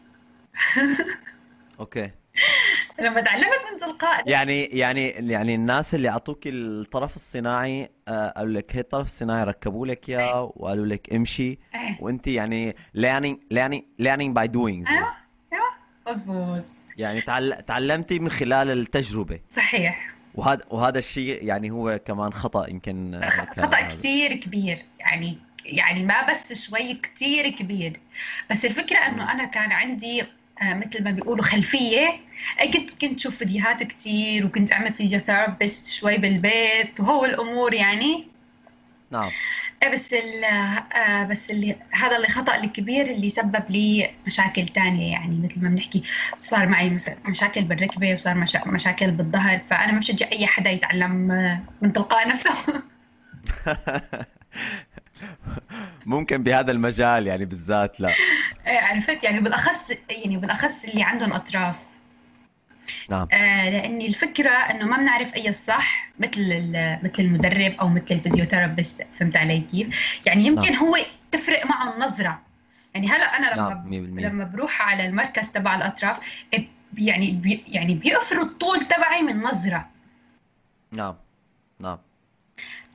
[1.80, 2.12] أوكي.
[3.00, 8.76] لما تعلمت من تلقاء يعني يعني يعني الناس اللي أعطوك الطرف الصناعي آه، قالوا لك
[8.76, 10.54] هي الطرف الصناعي ركبوا لك اياه.
[10.56, 11.60] وقالوا لك امشي.
[11.76, 11.98] إيه.
[12.00, 14.90] وأنت يعني learning learning learning by doing.
[14.90, 15.14] أيوه
[15.54, 15.70] أيوه
[16.08, 16.64] مضبوط
[16.98, 17.22] يعني
[17.62, 19.40] تعلمتي من خلال التجربة.
[19.56, 20.14] صحيح.
[20.36, 24.86] وهذا وهذا الشيء يعني هو كمان خطأ يمكن آه، خطأ كثير كبير.
[25.00, 28.00] يعني يعني ما بس شوي كثير كبير.
[28.52, 30.24] بس الفكرة إنه أنا كان عندي
[30.64, 32.20] مثل ما بيقولوا خلفية.
[32.74, 38.28] كنت كنت شوف فيديوهات كثير وكنت أعمل فيزيوثيرابيست شوي بالبيت وهو الأمور يعني.
[39.12, 39.30] نعم.
[39.84, 45.40] إيه، بس آه، بس اللي هذا اللي خطأ الكبير اللي سبب لي مشاكل تانية يعني
[45.44, 46.04] مثل ما بنحكي
[46.36, 48.34] صار معي مشاكل بالركبة وصار
[48.66, 49.62] مشاكل بالظهر.
[49.70, 52.54] فأنا ما بشجع أي حدا يتعلم آه، من تلقاء نفسه.
[56.06, 58.10] ممكن بهذا المجال يعني بالذات لا.
[58.68, 61.76] إيه عرفت؟ يعني بالأخص يعني بالأخص اللي عندهم أطراف.
[63.10, 63.28] نعم.
[63.32, 66.72] آه لأن الفكرة إنه ما بنعرف أي الصح مثل
[67.04, 70.84] مثل المدرب أو مثل ال physiotherapist فهمت علي كيف؟ يعني يمكن نعم.
[70.84, 70.98] هو
[71.32, 72.42] تفرق معه النظرة.
[72.94, 74.20] يعني هلا أنا لما نعم.
[74.20, 76.18] لما بروح على المركز تبع الأطراف
[76.98, 79.90] يعني بي يعني بيقدروا الطول تبعي من نظرة.
[80.92, 81.16] نعم.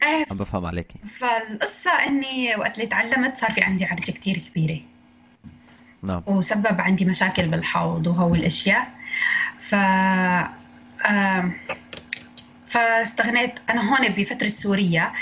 [0.03, 4.81] آه عم بفهم عليكي فالقصة إني وقت اللي تعلمت صار في عندي عرجة كتير كبيرة.
[6.03, 6.23] نعم.
[6.27, 8.93] وسبب عندي مشاكل بالحوض وهو الأشياء.
[9.59, 9.75] ف
[12.67, 15.13] فاستغنيت أنا هون بفترة سوريا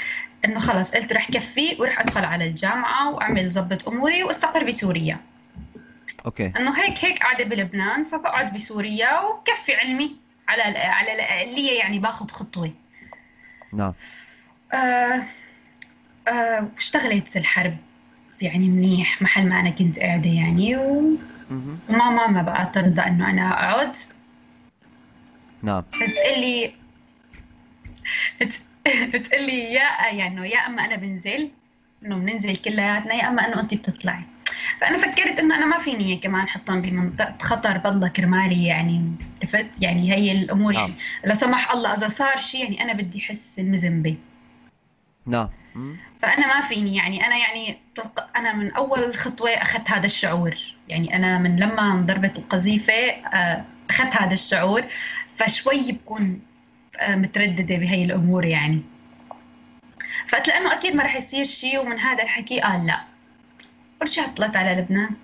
[0.45, 5.19] إنه خلص قلت رح كفي ورح أدخل على الجامعة وأعمل ظبط أموري وأستقر بسوريا.
[6.27, 6.53] أوكي.
[6.57, 10.17] إنه هيك هيك قاعدة بلبنان فبقعد بسوريا وبكفي علمي
[10.49, 12.73] على على الأقلية يعني باخذ خطوة.
[13.73, 13.93] نعم.
[14.73, 15.23] آه
[16.29, 17.77] آه واشتغلت الحرب
[18.41, 21.17] يعني منيح محل ما أنا كنت قاعدة يعني و...
[21.89, 23.97] وماما ما بقى ترضى إنه أنا أقعد.
[25.63, 25.83] نعم.
[26.17, 26.73] تقلي
[29.13, 31.51] تقلي يا يعني يا أما أنا بنزل
[32.05, 34.23] إنه بننزل كلياتنا يا أما إنه انت بتطلعي.
[34.81, 40.13] فأنا فكرت إنه أنا ما فيني كمان أحطهم بمنطقة خطر بالله كرمالي يعني عرفت؟ يعني
[40.15, 44.17] هي الأمور يعني لا سمح الله إذا صار شيء يعني أنا بدي أحس المذنبه
[45.27, 45.49] نعم.
[46.19, 47.79] فأنا ما فيني يعني أنا يعني
[48.37, 50.55] أنا من أول خطوة أخذت هذا الشعور.
[50.89, 54.85] يعني أنا من لما انضربت القذيفة آه، أخذت هذا الشعور
[55.37, 56.41] فشوي بكون
[57.01, 58.83] آه، مترددة بهي الأمور يعني.
[60.29, 63.01] فقلت لأنه أكيد ما رح يصير شيء ومن هذا الحكي قال لا.
[64.01, 65.17] ورجعت طلعت على لبنان؟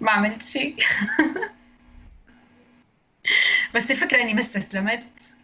[0.00, 0.76] ما عملت شيء
[3.74, 5.36] بس الفكرة إني ما استسلمت.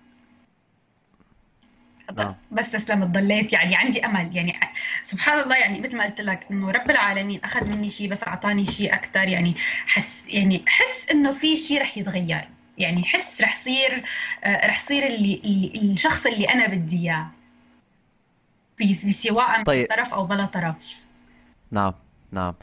[2.17, 2.35] نعم.
[2.51, 4.37] بس استسلمت ضليت يعني عندي أمل.
[4.37, 4.61] يعني
[5.03, 8.65] سبحان الله يعني مثل ما قلت لك إنه رب العالمين أخذ مني شيء بس أعطاني
[8.65, 9.55] شيء أكثر يعني
[9.87, 12.49] حس يعني حس إنه في شيء رح يتغير.
[12.79, 14.05] يعني حس رح صير
[14.45, 17.31] آه، رح صير اللي, اللي الشخص اللي أنا بدي إياه.
[19.11, 19.89] سواء طيب.
[19.91, 21.05] طرف أو بلا طرف.
[21.71, 21.95] نعم
[22.33, 22.55] نعم.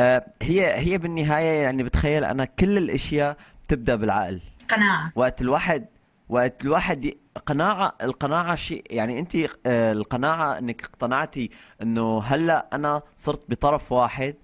[0.00, 4.40] آه هي هي بالنهاية يعني بتخيل أنا كل الأشياء بتبدأ بالعقل.
[4.68, 5.12] قناعة.
[5.14, 5.86] وقت الواحد
[6.28, 7.10] وقت الواحد.
[7.46, 11.50] قناعة القناعة شيء يعني أنت آه، القناعة أنك اقتنعتي
[11.82, 14.34] أنه هلأ أنا صرت بطرف واحد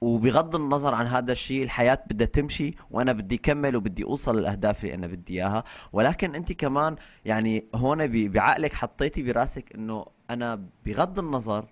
[0.00, 4.94] وبغض النظر عن هذا الشيء الحياة بدها تمشي وأنا بدي أكمل وبدي أوصل للأهداف اللي
[4.94, 5.64] أنا بدي إياها.
[5.92, 11.66] ولكن أنت كمان يعني هون بعقلك حطيتي براسك أنه أنا بغض النظر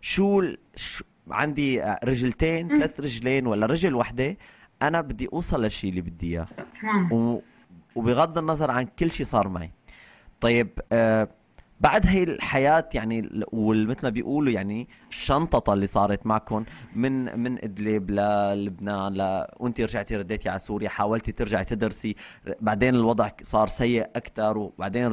[0.00, 0.58] شو, ال...
[0.76, 4.36] شو عندي آه، رجلتين ثلاث رجلين ولا رجل وحدة
[4.82, 6.46] أنا بدي أوصل للشيء اللي بدي إياه.
[6.80, 7.12] تمام.
[7.12, 7.42] و...
[7.96, 9.70] وبغض النظر عن كل شيء صار معي.
[10.40, 11.28] طيب آه
[11.80, 16.64] بعد هي الحياة يعني ومثل ما بيقولوا يعني الشنططة اللي صارت معكم
[16.96, 19.46] من من إدلب للبنان ل...
[19.58, 22.16] وأنت رجعتي رديتي على سوريا حاولتي ترجعي تدرسي
[22.60, 25.06] بعدين الوضع صار سيء أكثر وبعدين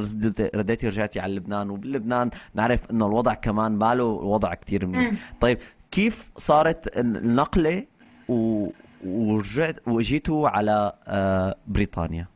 [0.54, 5.12] رديتي رجعتي على لبنان وبلبنان نعرف إنه الوضع كمان ماله وضع كتير منيح.
[5.40, 5.58] طيب
[5.90, 7.86] كيف صارت النقلة
[8.28, 8.68] و...
[9.06, 12.26] ورجعت واجيتوا على آه بريطانيا؟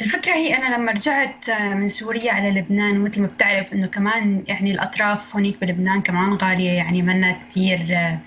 [0.00, 4.44] الفكرة هي أنا لما رجعت آه، من سوريا على لبنان ومثل ما بتعرف إنه كمان
[4.48, 8.18] يعني الأطراف هونيك بلبنان كمان غالية يعني منا كتير آه،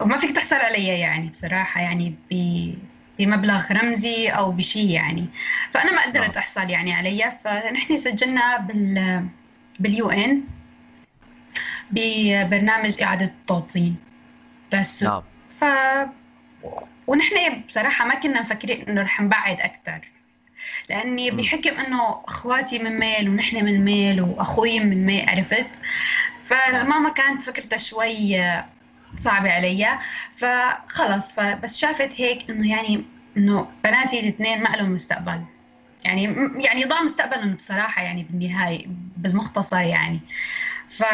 [0.00, 2.74] وما فيك تحصل عليها يعني بصراحة يعني ب-
[3.18, 5.26] بمبلغ رمزي أو بشيء يعني.
[5.70, 6.38] فأنا ما قدرت نعم.
[6.38, 7.38] أحصل يعني عليها.
[7.44, 9.24] فنحن سجلنا بال
[9.78, 10.42] باليو إن
[11.90, 13.96] ببرنامج إعادة التوطين.
[14.72, 15.02] بس.
[15.02, 15.22] نعم.
[15.60, 15.64] ف
[17.06, 20.00] ونحن بصراحة ما كنا مفكرين إنه رح نبعد أكثر
[20.88, 21.36] لأني مم.
[21.36, 25.70] بحكم إنه إخواتي من ميل ونحن من ميل وأخوي من ميل عرفت؟
[26.44, 28.36] فماما كانت فكرتها شوي
[29.18, 29.98] صعبة عليا
[30.34, 33.04] فخلص فبس شافت هيك إنه يعني
[33.36, 35.40] إنه بناتي الاثنين ما لهم مستقبل.
[36.04, 40.20] يعني يعني ضاع مستقبلهم بصراحة يعني بالنهاية بالمختصر يعني.
[40.88, 41.04] ف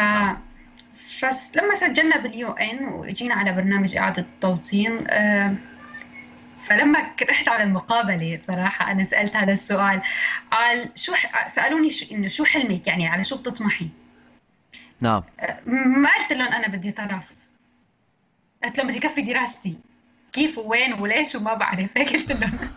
[0.93, 5.53] فلما سجلنا باليو إن وجينا على برنامج إعادة التوطين آه،
[6.65, 10.01] فلما رحت على المقابلة بصراحة أنا سألت هذا السؤال
[10.51, 13.87] قال شو ح- سألوني شو إنه شو حلمك؟ يعني على شو بتطمحي؟
[15.01, 15.23] نعم.
[15.65, 17.25] ما قلت لهم أنا بدي طرف.
[18.63, 19.75] قلت لهم بدي كفي دراستي.
[20.33, 21.89] كيف ووين وليش وما بعرف.
[21.97, 22.59] هيك قلت لهم.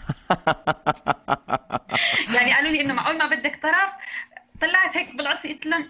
[2.35, 3.90] يعني قالوا لي إنه معقول ما بدك طرف؟
[4.61, 5.88] طلعت هيك بالعصي قلت لهم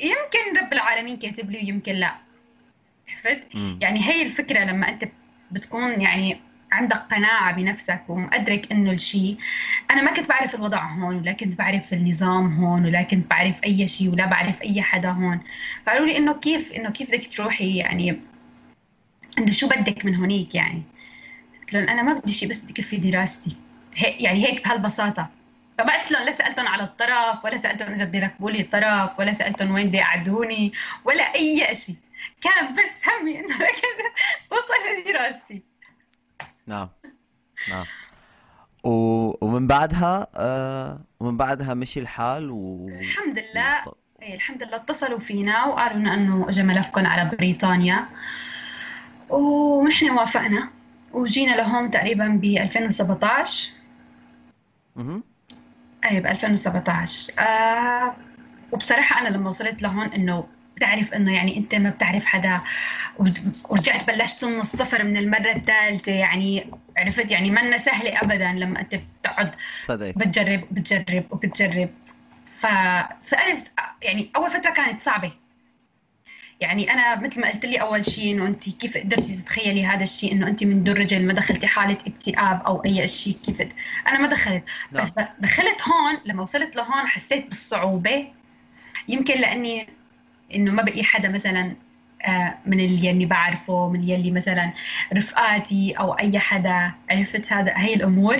[0.00, 2.14] يمكن رب العالمين كاتب لي ويمكن لا.
[3.08, 3.42] عرفت.
[3.80, 5.04] يعني هي الفكرة لما أنت
[5.50, 6.40] بتكون يعني
[6.76, 9.36] عندك قناعة بنفسك ومقدرك إنه الشيء
[9.90, 13.88] أنا ما كنت بعرف الوضع هون ولا كنت بعرف النظام هون ولا كنت بعرف أي
[13.88, 15.40] شيء ولا بعرف أي حدا هون.
[15.86, 18.20] فقالوا لي إنه كيف إنه كيف بدك تروحي؟ يعني
[19.38, 20.82] إنه شو بدك من هونيك يعني؟
[21.60, 23.56] قلت لهم أنا ما بدي شيء بس بدي كفي دراستي.
[23.94, 25.28] هيك يعني هيك بهالبساطة.
[25.78, 29.32] فما قلت لهم لا سألتهم على الطرف ولا سألتهم إذا بدي يركبوا لي طرف ولا
[29.32, 30.72] سألتهم وين بدي يقعدوني
[31.04, 31.96] ولا أي شيء
[32.40, 33.88] كان بس همي إنه لكن
[34.52, 35.75] اوصل لدراستي.
[36.66, 36.88] نعم.
[37.70, 37.84] نعم.
[38.84, 38.90] و...
[39.40, 43.92] ومن بعدها آه ومن بعدها مشي الحال و الحمد لله.
[44.22, 48.08] إيه الحمد لله اتصلوا فينا وقالوا لنا إنه اجى ملفكم على بريطانيا.
[49.28, 50.70] ونحن وافقنا.
[51.12, 53.72] وجينا لهون تقريبا ب 2017
[54.96, 55.22] مهم.
[56.04, 58.16] اي ب 2017 آه
[58.72, 62.60] وبصراحة أنا لما وصلت لهون إنه بتعرف إنه يعني أنت ما بتعرف حدا
[63.68, 68.94] ورجعت بلشت من الصفر من المرة الثالثة يعني عرفت يعني منا سهلة ابدا لما أنت
[68.94, 71.24] بتقعد صدق بتجرب وبتجرب.
[71.30, 71.90] وبتجرب
[72.58, 75.32] فسألت يعني أول فترة كانت صعبة.
[76.60, 80.32] يعني أنا مثل ما قلت لي أول شيء إنه أنت كيف قدرتي تتخيلي هذا الشيء
[80.32, 83.68] إنه أنت من دون رجل ما دخلتي حالة اكتئاب أو أي شيء كيف
[84.08, 84.64] أنا ما دخلت.
[84.92, 85.04] نعم.
[85.04, 88.32] بس دخلت هون لما وصلت لهون حسيت بالصعوبة.
[89.08, 89.88] يمكن لأني
[90.54, 91.76] إنه ما بقي حدا مثلا
[92.22, 94.72] آه، من اللي يلي بعرفه من يلي مثلا
[95.16, 98.36] رفقاتي أو أي حدا عرفت هذا هي الأمور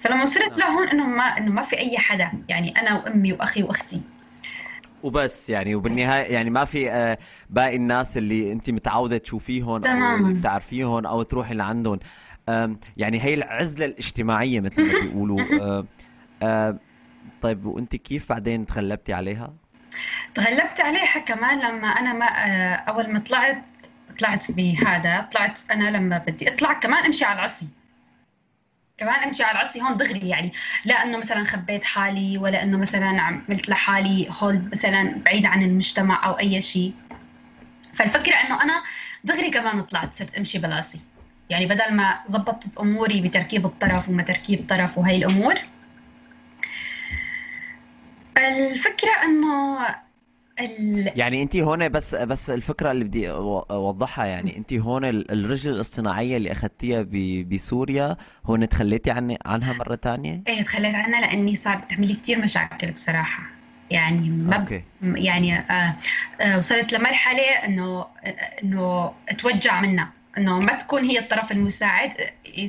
[0.00, 0.70] فلما وصلت نعم.
[0.70, 4.00] لهون إنه ما إنه ما في أي حدا يعني أنا وأمي وأخي وأختي
[5.02, 7.18] وبس يعني وبالنهاية يعني ما في آه
[7.50, 10.32] باقي الناس اللي أنت متعودة تشوفيهم أو تماماً.
[10.32, 11.98] بتعرفيهم أو تروحي لعندهم
[12.96, 15.40] يعني هي العزلة الاجتماعية مثل ما بيقولوا
[16.42, 16.78] آه
[17.42, 19.54] طيب وأنت كيف بعدين تغلبتي عليها؟
[20.34, 23.62] تغلبت عليها كمان لما أنا ما آه، أول ما طلعت
[24.18, 27.68] طلعت بهذا طلعت أنا لما بدي أطلع كمان أمشي على العصي
[28.98, 30.52] كمان أمشي على العصي هون دغري يعني.
[30.84, 36.26] لا إنه مثلا خبيت حالي ولا إنه مثلا عملت لحالي هول مثلا بعيد عن المجتمع
[36.26, 36.92] أو أي شيء.
[37.94, 38.82] فالفكرة إنه أنا
[39.24, 41.00] دغري كمان طلعت صرت أمشي بالعصي
[41.50, 45.54] يعني بدل ما زبطت أموري بتركيب الطرف وما تركيب طرف وهي الأمور
[48.48, 49.78] الفكرة إنه
[50.60, 51.12] ال...
[51.16, 56.52] يعني انت هون بس بس الفكرة اللي بدي أوضحها يعني انت هون الرجل الاصطناعيه اللي
[56.52, 57.06] اخذتيها
[57.42, 62.38] بسوريا هون تخليتي عن عنها مرة ثانية؟ إيه تخليت عنها لأني صارت تعمل لي كثير
[62.38, 63.42] مشاكل بصراحة
[63.90, 64.82] يعني ما okay.
[65.02, 65.96] يعني آه
[66.40, 68.06] آه وصلت لمرحلة إنه
[68.62, 72.12] إنه اتوجع منها إنه ما تكون هي الطرف المساعد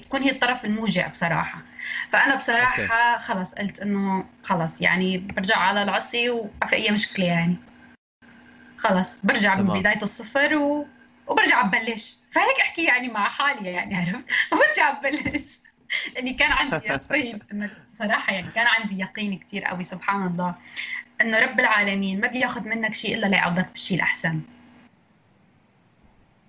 [0.01, 1.61] تكون هي الطرف الموجع بصراحة
[2.09, 3.23] فأنا بصراحة okay.
[3.23, 7.55] خلص قلت إنه خلص يعني برجع على العصي وما في اي مشكلة يعني.
[8.77, 10.87] خلص برجع من بداية الصفر و...
[11.27, 12.17] وبرجع ببلش.
[12.31, 15.59] فهيك أحكي يعني مع حالي يعني عرفت؟ وبرجع ببلش.
[16.15, 20.55] لأني كان عندي يقين إنه صراحة يعني كان عندي يقين كثير قوي سبحان الله
[21.21, 24.41] إنه رب العالمين ما بياخذ منك شيء إلا ليعوضك بالشيء الأحسن.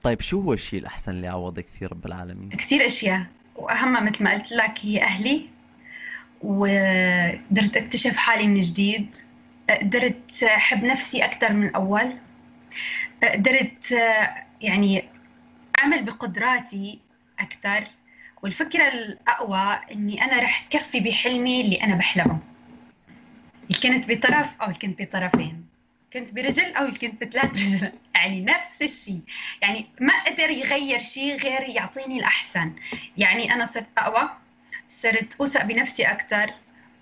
[0.03, 3.27] طيب شو هو الشيء الأحسن اللي يعوضك فيه رب العالمين؟ كثير أشياء.
[3.57, 5.47] واهمها مثل ما قلت لك هي أهلي
[6.43, 9.17] وقدرت أكتشف حالي من جديد.
[9.71, 12.17] قدرت أحب نفسي أكثر من الأول.
[13.23, 13.95] قدرت
[14.63, 15.05] يعني
[15.79, 16.99] أعمل بقدراتي
[17.39, 17.87] أكثر
[18.43, 22.39] والفكرة الأقوى إني أنا رح كفي بحلمي اللي أنا بحلمه.
[23.63, 25.72] اللي كنت بطرف أو اللي كنت بطرفين.
[26.13, 29.21] كنت برجل أو كنت بثلاث رجل يعني نفس الشيء.
[29.63, 32.73] يعني ما قدر يغير شيء غير يعطيني الأحسن.
[33.17, 34.31] يعني أنا صرت أقوى
[34.89, 36.51] صرت اوثق بنفسي أكثر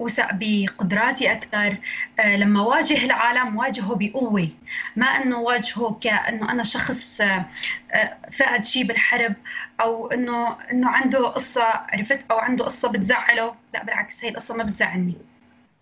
[0.00, 1.76] اوثق بقدراتي أكثر
[2.20, 4.48] آه، لما واجه العالم واجهه بقوة.
[4.96, 7.46] ما إنه واجهه كأنه أنا شخص آه،
[8.32, 9.34] فقد شيء بالحرب
[9.80, 13.54] أو إنه إنه عنده قصة عرفت؟ أو عنده قصة بتزعله.
[13.74, 15.16] لا بالعكس هي القصة ما بتزعلني.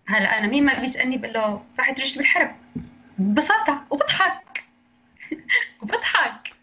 [0.07, 2.55] هلأ أنا مين ما بيسألني بقول له راحت رجلي بالحرب.
[3.19, 4.63] ببساطة وبضحك.
[5.81, 6.53] وبضحك.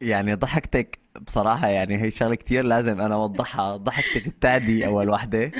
[0.00, 3.76] يعني ضحكتك بصراحة يعني هي شغلة كتير لازم أنا أوضحها.
[3.76, 5.50] ضحكتك بتعدي أول وحدة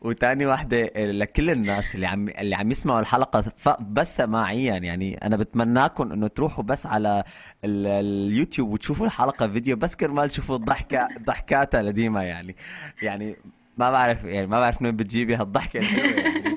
[0.00, 6.12] وتاني وحدة لكل الناس اللي عم اللي عم يسمعوا الحلقة بس سماعيا يعني أنا بتمناكم
[6.12, 7.24] إنه تروحوا بس على
[7.64, 12.56] اليوتيوب وتشوفوا الحلقة فيديو بس كرمال تشوفوا الضحكة ضحكاتها لديما يعني.
[13.02, 13.36] يعني
[13.78, 16.51] ما بعرف يعني ما بعرف من بتجيبي هالضحكة يعني.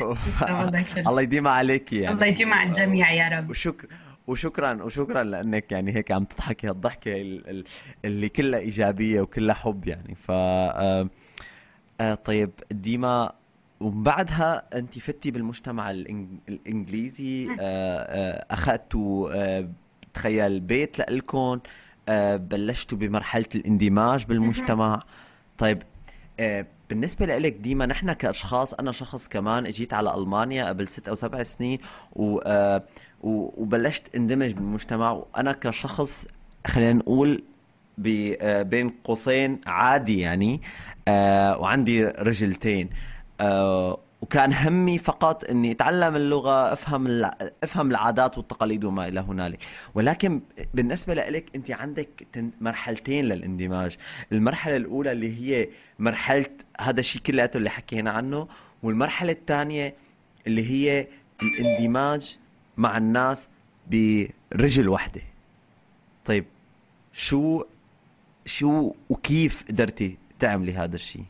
[1.08, 2.14] الله يديمها عليكي يعني.
[2.14, 3.50] الله يديمها على الجميع يا رب.
[3.50, 3.88] وشكرا
[4.26, 6.68] وشكرا وشكرا لأنك يعني هيك عم تضحكي.
[6.68, 7.12] هالضحكه
[8.04, 10.14] اللي كلها إيجابية وكلها حب يعني.
[10.14, 11.08] ف آه،
[12.00, 13.32] آه، طيب ديما
[13.80, 17.56] وبعدها انت فتي بالمجتمع الإنجليزي.
[17.60, 19.30] آه، أخذتوا
[20.14, 21.60] تخيل بيت لكم
[22.38, 25.00] بلشتوا بمرحلة الاندماج بالمجتمع.
[25.58, 25.82] طيب
[26.90, 31.42] بالنسبة لك ديما نحن كأشخاص أنا شخص كمان إجيت على ألمانيا قبل ست أو سبع
[31.42, 31.78] سنين
[32.12, 32.40] و
[33.22, 36.26] وبلشت اندمج بالمجتمع وأنا كشخص
[36.66, 37.42] خلينا نقول
[38.08, 40.62] آه، بين قوسين عادي يعني
[41.08, 42.90] آه وعندي رجلتين
[43.40, 47.30] آه وكان همي فقط إني أتعلم اللغة أفهم
[47.62, 49.58] أفهم العادات والتقاليد وما إلى هنالك.
[49.94, 50.40] ولكن
[50.74, 52.08] بالنسبة لك أنت عندك
[52.60, 53.96] مرحلتين للاندماج.
[54.32, 56.46] المرحلة الأولى اللي هي مرحلة
[56.80, 58.48] هذا الشيء كلياته اللي حكينا عنه
[58.82, 59.94] والمرحلة الثانية
[60.46, 61.06] اللي هي
[61.42, 62.38] الاندماج
[62.76, 63.48] مع الناس
[63.86, 65.20] برجل واحدة
[66.24, 66.44] طيب
[67.12, 67.64] شو
[68.46, 71.24] شو وكيف قدرتي تعملي هذا الشيء؟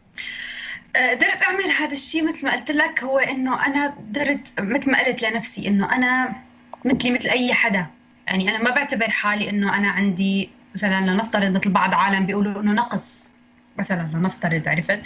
[0.97, 5.05] أه، قدرت أعمل هذا الشيء مثل ما قلت لك هو إنه أنا قدرت مثل ما
[5.05, 6.43] قلت لنفسي إنه أنا
[6.85, 7.87] مثلي مثل أي حدا.
[8.27, 12.73] يعني أنا ما بعتبر حالي إنه أنا عندي مثلا لنفترض مثل بعض عالم بيقولوا إنه
[12.73, 13.31] نقص.
[13.79, 15.01] مثلا لنفترض عرفت؟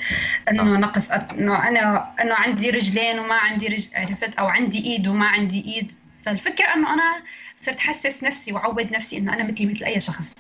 [0.51, 0.79] إنه آه.
[0.79, 5.64] نقص إنه أنا إنه عندي رجلين وما عندي رجل عرفت؟ أو عندي إيد وما عندي
[5.75, 5.92] إيد.
[6.23, 7.23] فالفكرة إنه أنا
[7.57, 10.33] صرت حسس نفسي وعود نفسي إنه أنا مثلي مثل أي شخص.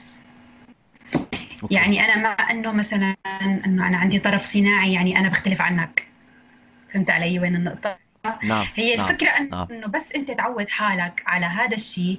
[1.62, 1.74] أوكي.
[1.74, 6.06] يعني أنا ما أنه مثلا أنه أنا عندي طرف صناعي يعني أنا بختلف عنك
[6.92, 7.98] فهمت علي وين النقطة
[8.42, 8.66] نعم.
[8.74, 9.06] هي نعم.
[9.06, 9.66] الفكرة نعم.
[9.70, 12.18] أنه بس أنت تعود حالك على هذا الشيء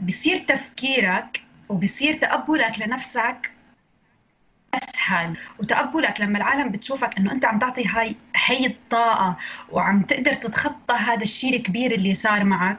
[0.00, 3.50] بصير تفكيرك وبصير تقبلك لنفسك
[4.74, 9.36] أسهل وتقبلك لما العالم بتشوفك أنه أنت عم تعطي هاي هي الطاقة
[9.70, 12.78] وعم تقدر تتخطى هذا الشيء الكبير اللي صار معك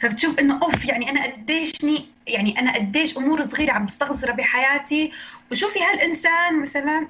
[0.00, 5.12] فبتشوف إنه أوف يعني أنا قديشني يعني أنا قديش أمور صغيرة عم بستغزرها بحياتي.
[5.50, 7.08] وشوفي هالإنسان مثلا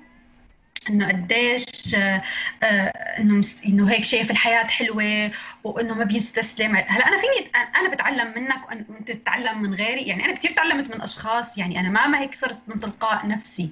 [0.91, 2.23] إنه قديش آه،
[2.63, 5.31] آه، إنه إنه هيك شايف الحياة حلوة
[5.65, 6.77] وإنه ما بيستسلم.
[6.77, 10.03] هلأ أنا فيني أنا بتعلم منك وأنت بتتعلم من غيري.
[10.03, 13.71] يعني أنا كثير تعلمت من أشخاص يعني أنا ما ما هيك صرت من تلقاء نفسي.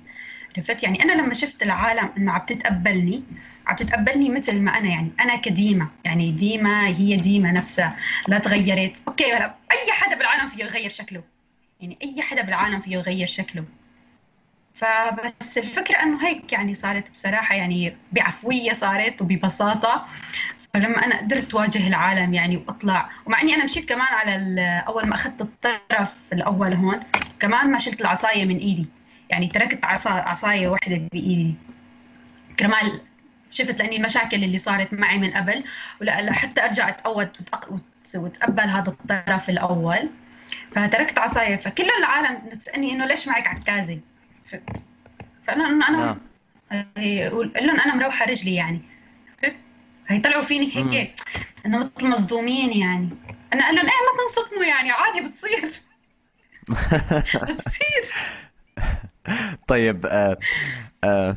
[0.56, 3.22] عرفت؟ يعني أنا لما شفت العالم إنه عم تتقبلني
[3.66, 7.96] عم تتقبلني مثل ما أنا يعني أنا كديما يعني ديما هي ديما نفسها
[8.28, 9.02] لا تغيرت.
[9.08, 11.22] أوكي هلا أي حدا بالعالم فيه يغير شكله.
[11.80, 13.64] يعني أي حدا بالعالم فيه يغير شكله.
[14.74, 20.06] فبس الفكرة إنه هيك يعني صارت بصراحة يعني بعفوية صارت وببساطة.
[20.74, 25.14] فلما أنا قدرت واجه العالم يعني وأطلع ومع إني أنا مشيت كمان على أول ما
[25.14, 27.00] أخذت الطرف الأول هون
[27.40, 28.86] كمان ما شلت العصاية من إيدي.
[29.30, 31.54] يعني تركت عصا عصاية واحدة بإيدي.
[32.58, 33.00] كرمال
[33.50, 35.64] شفت لأني المشاكل اللي صارت معي من قبل
[36.00, 37.30] ولا حتى أرجع اتقود
[38.14, 40.10] وتقبل هذا الطرف الأول.
[40.72, 41.56] فتركت عصاية.
[41.56, 44.00] فكل العالم تسالني إنه ليش معك عكازه
[45.46, 46.18] فانا انه أنا
[47.30, 48.80] قول لهم أنا مروحة رجلي يعني.
[50.08, 51.20] هيطلعوا فيني هيك
[51.66, 53.08] إنه مثل مصدومين يعني.
[53.52, 55.82] أنا قال لهم إيه ما تنصدموا يعني عادي بتصير.
[57.54, 58.10] بتصير.
[59.68, 60.38] طيب آه
[61.04, 61.36] آه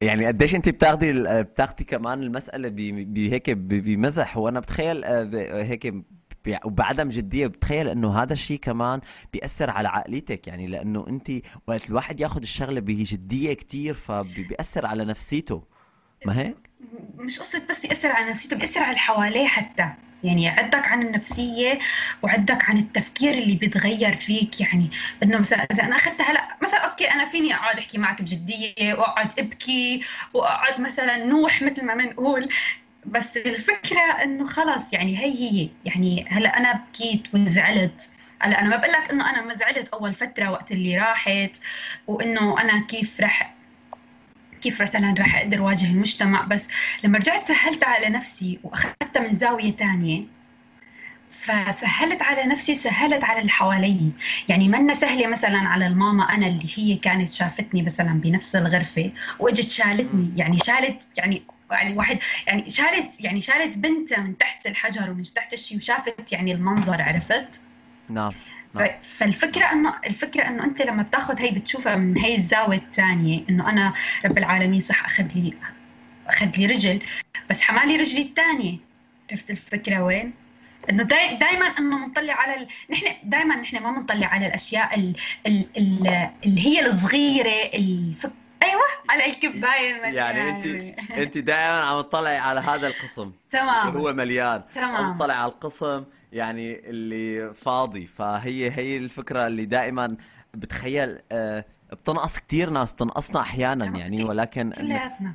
[0.00, 5.94] يعني قديش انت بتاخدي بتاخدي كمان المسألة بهيك بمزح؟ وأنا بتخيل آه، هيك
[6.64, 9.00] وبعدم جدية بتخيل إنه هذا الشيء كمان
[9.32, 10.46] بيأثر على عقليتك.
[10.46, 11.30] يعني لأنه أنت
[11.66, 15.64] وقت الواحد ياخذ الشغلة بجديه كتير فبيأثر على نفسيته.
[16.26, 16.70] ما هيك؟
[17.16, 19.90] مش قصة بس بيأثر على نفسيته بيأثر على اللي حواليه حتى.
[20.24, 21.78] يعني عدك عن النفسية
[22.22, 24.60] وعدك عن التفكير اللي بيتغير فيك.
[24.60, 24.90] يعني
[25.22, 29.38] إنه مثلا إذا أنا اخذتها هلأ مثلا أوكي أنا فيني أقعد أحكي معك بجدية وأقعد
[29.38, 30.04] أبكي
[30.34, 32.48] وأقعد مثلا نوح مثل ما بنقول.
[33.06, 35.68] بس الفكرة إنه خلص يعني هي هي.
[35.84, 38.10] يعني هلأ أنا بكيت وزعلت
[38.40, 41.56] هلأ أنا ما بقول لك إنه أنا ما زعلت أول فترة وقت اللي راحت
[42.06, 43.53] وإنه أنا كيف رح
[44.64, 46.70] كيف مثلا رح أقدر واجه المجتمع؟ بس
[47.04, 50.24] لما رجعت سهلت على نفسي وأخذتها من زاوية ثانية
[51.30, 54.10] فسهلت على نفسي وسهلت على اللي حوالي.
[54.48, 59.70] يعني منا سهلة مثلا على الماما أنا اللي هي كانت شافتني مثلا بنفس الغرفة وإجت
[59.70, 60.32] شالتني.
[60.36, 65.52] يعني شالت يعني يعني واحد يعني شالت يعني شالت بنتها من تحت الحجر ومن تحت
[65.52, 67.60] الشيء وشافت يعني المنظر عرفت؟
[68.08, 68.32] نعم.
[69.00, 73.92] فالفكرة انه الفكرة إنه أنت لما بتاخذ هي بتشوفها من هي الزاوية الثانية إنه أنا
[74.24, 75.54] رب العالمين صح أخذ لي
[76.28, 77.02] أخذ لي رجل
[77.50, 78.78] بس حمالي رجلي الثانية
[79.30, 80.32] عرفت الفكرة وين؟
[80.90, 82.68] إنه داي دائما إنه بنطلع على ال...
[82.90, 85.16] نحن دائما نحن ما بنطلع على الأشياء ال...
[85.46, 85.66] ال...
[85.76, 86.28] ال...
[86.44, 90.66] اللي هي الصغيرة الفك أيوه على الكباية يعني انت
[91.10, 93.32] أنت دائما عم تطلعي على هذا القسم.
[93.50, 93.96] تمام.
[93.96, 94.62] هو مليان.
[94.74, 94.96] تمام.
[94.96, 96.04] عم تطلعي على القسم
[96.34, 100.16] يعني اللي فاضي فهي هي الفكرة اللي دائما
[100.54, 105.34] بتخيل آه، بتنقص كثير ناس بتنقصنا أحيانا يعني ولكن كلياتنا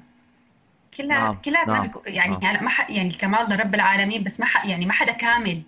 [0.98, 1.36] كلها نعم.
[1.36, 1.92] كلياتنا نعم.
[2.06, 2.42] يعني نعم.
[2.42, 5.62] يعني ما يعني الكمال لرب العالمين بس ما يعني ما حدا كامل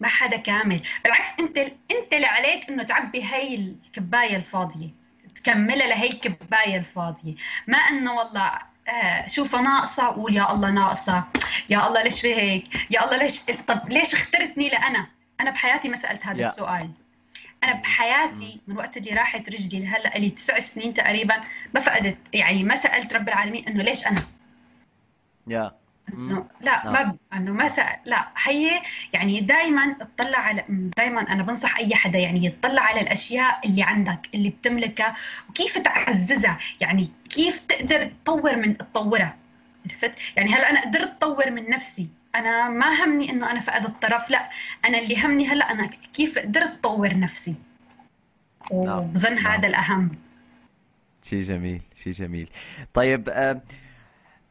[0.00, 1.58] ما حدا كامل بالعكس أنت
[1.90, 4.88] أنت اللي عليك إنه تعبي هاي الكباية الفاضية
[5.34, 7.34] تكملها لهي الكباية الفاضية
[7.66, 8.58] ما إنه والله
[9.26, 11.24] شوفها ناقصة وقول يا الله ناقصة
[11.70, 15.06] يا الله ليش في هيك؟ يا الله ليش؟ طب ليش اخترتني لأنا؟
[15.40, 16.90] أنا بحياتي ما سألت هذا السؤال.
[17.64, 21.34] أنا بحياتي من وقت اللي راحت رجلي لهلأ لي تسع سنين تقريبا
[21.74, 24.22] ما فقدت يعني ما سألت رب العالمين إنه ليش أنا؟
[25.46, 25.72] يا.
[26.12, 27.16] إنه لا ما نعم.
[27.32, 28.82] إنه ما سأل لا هي
[29.12, 30.64] يعني دائما اطلع على
[30.96, 35.14] دائما أنا بنصح أي حدا يعني يطلع على الأشياء اللي عندك اللي بتملكها
[35.48, 39.36] وكيف تعززها؟ يعني كيف تقدر تطور من تطورها؟
[39.90, 42.08] عرفت؟ يعني هلا أنا قدرت اطور من نفسي.
[42.34, 44.50] أنا ما همني إنه أنا فقد الطرف لا.
[44.84, 47.56] أنا اللي همني هلا أنا كيف قدرت اطور نفسي.
[48.72, 48.98] نعم.
[48.98, 49.46] وبظن نعم.
[49.46, 50.10] هذا الأهم.
[51.22, 52.48] شيء جميل شيء جميل.
[52.94, 53.60] طيب آه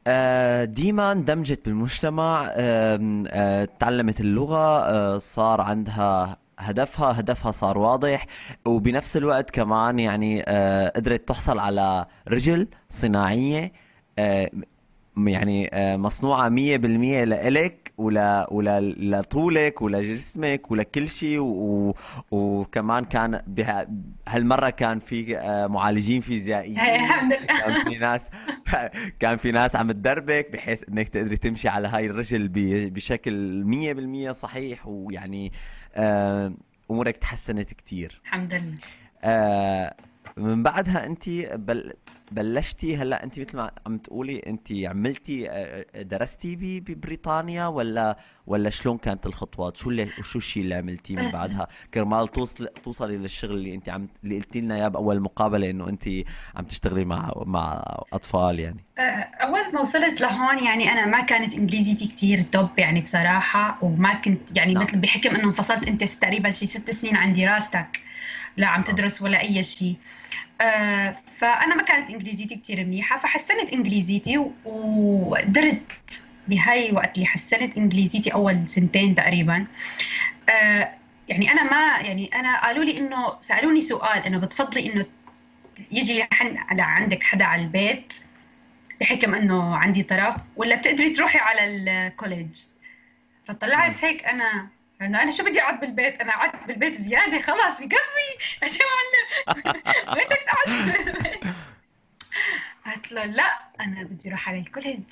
[0.08, 8.26] آه، ديما اندمجت بالمجتمع آه، تعلمت اللغة صار عندها هدفها هدفها صار واضح
[8.66, 10.42] وبنفس الوقت كمان يعني
[10.96, 13.72] قدرت تحصل على رجل صناعية
[15.18, 21.96] يعني مصنوعة مية بالمية لإلك ولا ولا لطولك ولجسمك ولكل شيء و...
[22.32, 23.88] وكمان كان بها...
[24.28, 27.46] هالمرة كان في آه، معالجين فيزيائيين الحمد لله.
[27.46, 28.30] كان في ناس
[29.20, 32.54] كان في ناس عم تدربك بحيث إنك تقدري تمشي على هاي الرجل ب...
[32.94, 33.64] بشكل
[34.30, 35.52] 100% صحيح ويعني آه،
[36.92, 38.78] أمورك تحسنت كثير الحمد لله.
[39.24, 39.96] آه
[40.38, 41.94] من بعدها انت بل
[42.32, 48.18] بلشتي هلا انت مثل ما عم تقولي انت عملتي آه، آه، درستي ببريطانيا ولا
[48.48, 53.18] ولا شلون كانت الخطوات شو اللي شو الشيء اللي عملتيه من بعدها؟ كرمال توصل توصلي
[53.18, 56.04] للشغل اللي انت عم اللي قلتي لنا إياه بأول مقابلة إنه انت
[56.56, 58.84] عم تشتغلي مع مع أطفال يعني.
[58.98, 59.02] آه،
[59.44, 64.58] أول ما وصلت لهون يعني أنا ما كانت إنجليزيتي كثير توب يعني بصراحة وما كنت
[64.58, 64.84] يعني نعم.
[64.84, 68.00] مثل بحكم إنه انفصلت أنت تقريبا شي ست سنين عن دراستك.
[68.58, 69.96] لا عم تدرس ولا أي شيء.
[70.62, 75.82] آه فأنا ما كانت إنجليزيتي كثير منيحة فحسنت إنجليزيتي وقدرت
[76.48, 79.66] بهاي الوقت اللي حسنت إنجليزيتي أول سنتين تقريبا.
[80.50, 80.92] آه
[81.30, 85.06] يعني أنا ما يعني أنا قالوا لي إنه سألوني سؤال إنه بتفضلي إنه
[85.92, 88.14] يجي على عندك حدا على البيت
[89.02, 92.62] بحكم إنه عندي طرف ولا بتقدري تروحي على ال college
[93.48, 94.68] فطلعت هيك أنا
[95.02, 99.74] انه أنا شو بدي اقعد بالبيت؟ أنا قعدت بالبيت زيادة خلاص بكفي شو معلم
[100.18, 101.54] بدك تقعد
[102.86, 105.04] قالت له لا أنا بدي أروح على ال college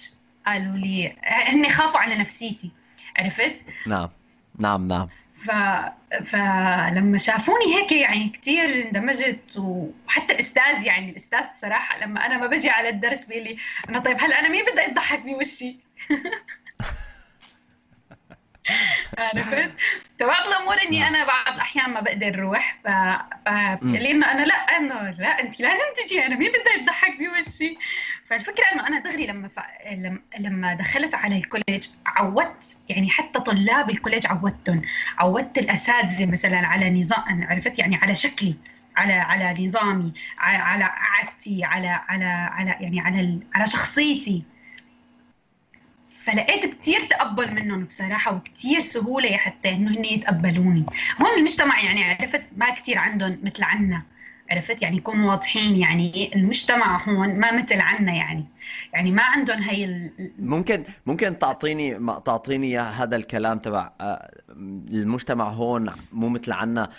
[0.48, 2.72] قالوا لي هن خافوا على نفسيتي.
[3.18, 4.10] عرفت؟ نعم.
[4.60, 5.10] نعم نعم.
[5.46, 5.52] ف...
[6.26, 12.70] فلما شافوني هيك يعني كثير اندمجت وحتى الاستاذ يعني الأستاذ بصراحه لما أنا ما بجي
[12.70, 13.58] على الدرس بيقول لي
[13.90, 15.80] أنا طيب هلأ أنا مين بدي يضحك بوشي؟
[19.18, 19.72] عرفت؟
[20.20, 21.16] فبعض الأمور إني نعم.
[21.16, 22.88] أنا بعض الأحيان ما بقدر أروح ف
[23.84, 27.78] لي انه أنا لا أنه لا انت لازم تجي أنا مين بدها تضحك بوشي
[28.30, 29.60] فالفكرة إنه أنا دغري لما ف...
[30.40, 34.82] لما دخلت على ال college عودت يعني حتى طلاب ال college عودتهم
[35.18, 38.56] عودت الأساتذة مثلا على نظام عرفت يعني على شكلي
[38.98, 44.44] على على نظامي على عادتي على على على يعني على على شخصيتي
[46.24, 50.86] فلقيت كثير تقبل منهم بصراحة وكثير سهولة حتى إنه هن يتقبلوني.
[51.22, 54.04] هون المجتمع يعني عرفت ما كثير عندهم مثل عنا.
[54.52, 58.46] عرفت؟ يعني يكونوا واضحين يعني المجتمع هون ما مثل عنا يعني.
[58.94, 60.12] يعني ما عندهم هي ال...
[60.40, 64.32] ممكن ممكن تعطيني تعطيني هذا الكلام تبع آه،
[64.90, 66.90] المجتمع هون مو مثل عنا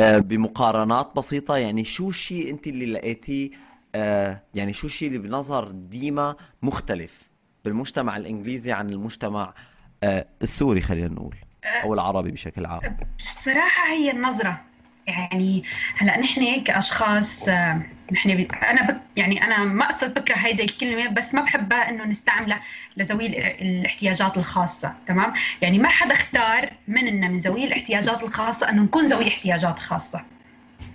[0.00, 3.50] آه، بمقارنات بسيطة؟ يعني شو الشيء أنت اللي لقيتيه
[3.94, 7.31] آه، يعني شو الشيء اللي بنظر ديما مختلف؟
[7.64, 9.54] بالمجتمع الإنجليزي عن المجتمع
[10.02, 14.60] آه، السوري خلينا نقول أو العربي بشكل عام بصراحة هي النظرة
[15.06, 15.64] يعني
[15.96, 17.82] هلأ نحن كاشخاص آه،
[18.12, 18.30] نحن
[18.62, 22.60] أنا يعني أنا ما قصد بكره هيدي الكلمة بس ما بحبها إنه نستعملها
[22.96, 25.32] لذوي الاحتياجات الخاصة تمام
[25.62, 30.24] يعني ما حدا اختار مننا من ذوي الاحتياجات الخاصة إنه نكون ذوي احتياجات خاصة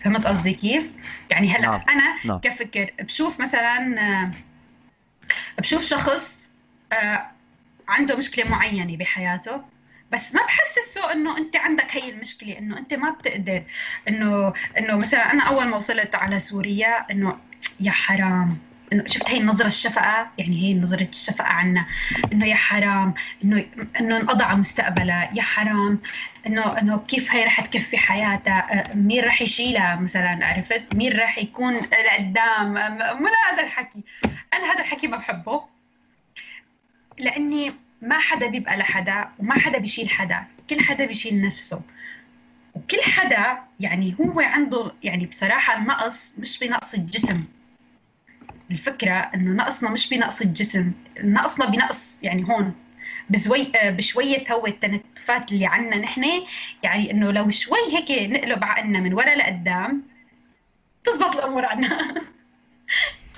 [0.04, 0.92] فهمت قصدي كيف
[1.30, 1.82] يعني هلأ نعم.
[1.90, 2.40] أنا نعم.
[2.40, 4.32] كفكر بشوف مثلا آه،
[5.60, 6.47] بشوف شخص آه،
[7.88, 9.62] عنده مشكلة معينة بحياته
[10.12, 13.64] بس ما بحسسه إنه أنت عندك هي المشكلة إنه أنت ما بتقدر
[14.08, 17.38] إنه إنه مثلا أنا أول ما وصلت على سوريا إنه
[17.80, 18.58] يا حرام
[18.94, 21.86] إنه شفت هي النظرة الشفقة؟ يعني هي نظره الشفقة عنا
[22.34, 23.14] إنه يا حرام
[23.44, 23.66] إنه
[24.00, 26.00] إنه انقضى على مستقبلها يا حرام
[26.48, 31.38] إنه إنه كيف هي رح تكفي حياتها آه، مين رح يشيلها مثلا؟ عرفت؟ مين رح
[31.38, 32.74] يكون لقدام؟
[33.22, 34.04] من هذا الحكي
[34.54, 35.77] أنا هذا الحكي ما بحبه.
[37.18, 40.44] لأني ما حدا بيبقى لحدا وما حدا بيشيل حدا.
[40.70, 41.82] كل حدا بيشيل نفسه.
[42.74, 47.44] وكل حدا يعني هو عنده يعني بصراحة النقص مش بنقص الجسم.
[48.72, 50.92] الفكرة إنه نقصنا مش بنقص الجسم.
[51.24, 52.74] نقصنا بنقص يعني هون.
[53.30, 56.26] بزوي بشوية هو التنتفات اللي عنا نحن.
[56.84, 60.04] يعني إنه لو شوي هيك نقلب عقلنا من ورا لقدام
[61.04, 61.98] تزبط الأمور عنا.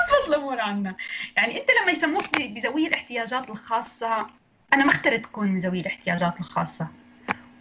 [0.09, 0.95] تزبط الأمور عنا.
[1.37, 4.27] يعني أنت لما يسموك بذوي الاحتياجات الخاصة
[4.73, 6.87] أنا ما أخترت تكون من ذوي الاحتياجات الخاصة.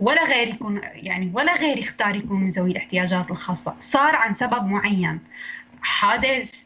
[0.01, 3.77] ولا غيري يكون يعني ولا غيري يكون من ذوي الاحتياجات الخاصة.
[3.81, 5.21] صار عن سبب معين.
[5.83, 6.65] حادث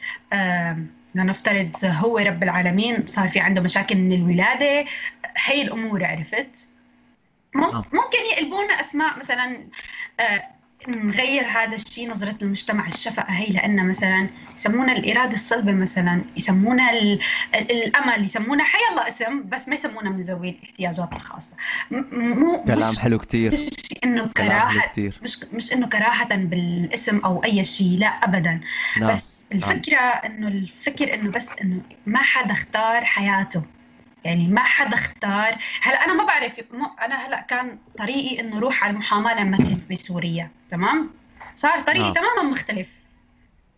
[1.15, 4.85] لنفترض هو رب العالمين صار في عنده مشاكل من الولادة.
[5.37, 6.69] هي الأمور عرفت.
[7.57, 7.85] آه.
[7.93, 9.69] ممكن يقلبونا أسماء مثلا
[10.21, 10.43] آه،
[10.89, 16.91] نغير هذا الشيء نظرة المجتمع الشفقة هي لأن مثلا يسمونا الإرادة الصلبة مثلا يسمونا
[17.55, 21.57] الأمل يسمونا حي الله اسم بس ما يسمونا من ذوي الاحتياجات الخاصة
[21.91, 23.69] مو كلام حلو كتير مش
[24.05, 28.61] إنه كراهة مش مش إنه كراهة بالاسم أو أي شيء لا أبدا
[29.01, 29.11] نعم.
[29.11, 30.25] بس الفكرة نعم.
[30.25, 33.63] إنه الفكر إنه بس إنه ما حدا اختار حياته
[34.25, 35.59] يعني ما حدا اختار.
[35.83, 36.61] هلا أنا ما بعرف
[37.03, 41.11] أنا هلا كان طريقي إنه أروح على المحاماة لما كنت بسوريا تمام؟
[41.57, 42.13] صار طريقي آه.
[42.13, 42.91] تماما مختلف.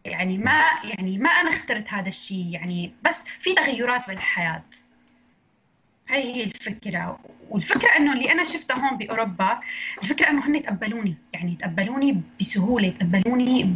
[0.04, 4.62] يعني ما يعني ما أنا اخترت هذا الشيء يعني بس في تغيرات في الحياة.
[6.08, 7.18] هي هي الفكرة.
[7.50, 9.60] والفكرة إنه اللي أنا شفتها هون بأوروبا
[10.02, 13.70] الفكرة إنه هم تقبلوني يعني تقبلوني بسهولة تقبلوني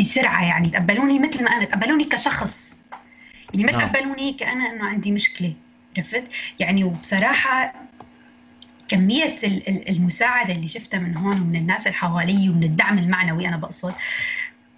[0.00, 2.79] بسرعة يعني تقبلوني مثل ما أنا تقبلوني كشخص.
[3.54, 3.92] يعني ما نعم.
[3.92, 5.54] تقبلوني كأنا أنه عندي مشكلة؟
[5.96, 6.24] عرفت؟
[6.60, 7.74] يعني وبصراحة
[8.88, 9.36] كمية
[9.88, 13.94] المساعدة اللي شفتها من هون ومن الناس اللي حوالي ومن الدعم المعنوي أنا بقصد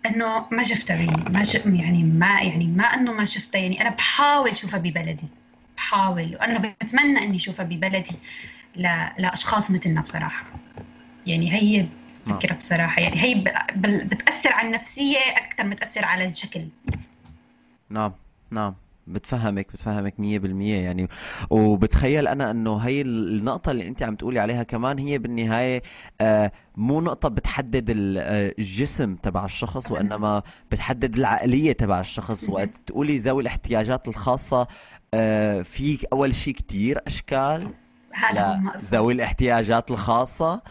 [0.07, 1.55] أنه ما شفتها يعني ما ش...
[1.55, 3.59] يعني ما يعني ما أنه ما شفتها.
[3.61, 5.29] يعني أنا بحاول اشوفها ببلدي
[5.77, 6.37] بحاول.
[6.37, 8.16] وأنا بتمنى إني أشوفها ببلدي
[8.77, 8.83] ل...
[9.18, 10.45] لأشخاص مثلنا بصراحة.
[11.27, 11.87] يعني هي
[12.27, 12.59] فكرة نعم.
[12.59, 13.03] بصراحة.
[13.03, 14.09] يعني هي ب...
[14.09, 16.61] بتأثر على النفسية أكثر ما تأثر على الشكل.
[17.91, 18.22] نعم.
[18.53, 18.75] نعم.
[19.07, 21.09] بتفهمك بتفهمك مية بالمية يعني.
[21.51, 25.83] وبتخيل أنا أنه هي النقطة اللي أنت عم تقولي عليها كمان هي بالنهاية
[26.21, 30.43] آه مو نقطة بتحدد آه، الجسم تبع الشخص وإنما
[30.73, 32.49] بتحدد العقلية تبع الشخص.
[32.49, 34.67] وقت تقولي ذوي الاحتياجات الخاصة
[35.15, 37.69] آه في أول شيء كتير أشكال
[38.79, 40.63] ذوي الاحتياجات الخاصة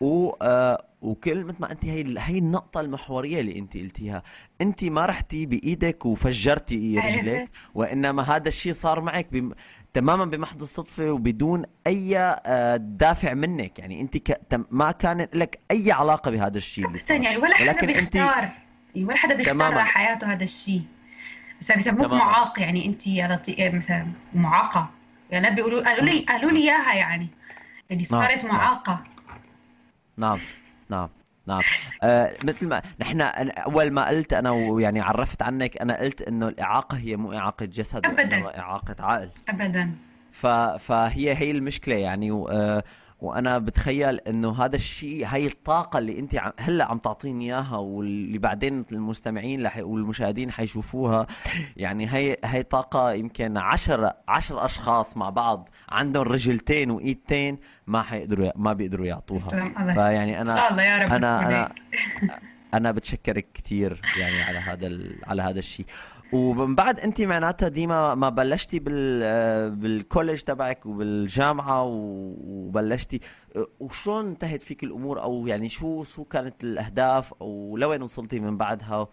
[0.00, 4.22] و آه وكل مثل ما أنت هي هي النقطة المحورية اللي أنت قلتيها،
[4.60, 9.52] أنت ما رحتي بإيدك وفجرتي رجلك وإنما هذا الشيء صار معك بم...
[9.92, 14.40] تماما بمحض الصدفة وبدون أي آه، دافع منك، يعني أنت ك...
[14.70, 17.22] ما كان لك أي علاقة بهذا الشيء اللي صار.
[17.22, 18.44] يعني ولا حدا بيختار.
[18.44, 19.08] انت...
[19.08, 20.82] ولا حدا بيختار حياته هذا الشيء.
[21.60, 23.02] بس بيسموك معاق يعني أنت
[23.74, 24.90] مثلا معاقة.
[25.30, 27.28] يعني بيقولوا قالوا لي قالوا لي إياها يعني.
[27.90, 28.56] يعني صارت نعم.
[28.56, 29.04] معاقة.
[30.16, 30.38] نعم.
[30.90, 31.08] نعم
[31.46, 31.60] نعم.
[32.02, 36.96] آه مثل ما نحن أول ما قلت أنا ويعني عرفت عنك أنا قلت إنه الإعاقة
[36.96, 38.58] هي مو إعاقة جسد ابدا.
[38.58, 39.30] إعاقة عقل.
[39.48, 39.94] ابدا.
[40.32, 40.46] ف...
[40.46, 42.30] فهي هي المشكلة يعني.
[42.30, 42.82] آه
[43.20, 48.38] وأنا بتخيل إنه هذا الشيء هاي الطاقة اللي أنت عم هلأ عم تعطيني إياها واللي
[48.38, 49.68] بعدين المستمعين.
[49.78, 51.26] والمشاهدين حيشوفوها
[51.76, 58.50] يعني هي هي طاقة يمكن عشر عشر أشخاص مع بعض عندهم رجلتين وإيدتين ما حيقدروا
[58.56, 59.48] ما بيقدروا يعطوها
[59.94, 61.72] فيعني أنا إن شاء الله يا رب أنا أنا
[62.74, 64.90] أنا بتشكرك كثير يعني على هذا.
[65.26, 65.86] على هذا الشيء
[66.32, 73.20] ومن بعد انت معناتها ديما ما بلشتي بال بالكوليج تبعك وبالجامعة وبلشتي.
[73.80, 79.08] وشلون انتهت فيك الأمور؟ أو يعني شو شو كانت الأهداف؟ أو لوين وصلتي من بعدها؟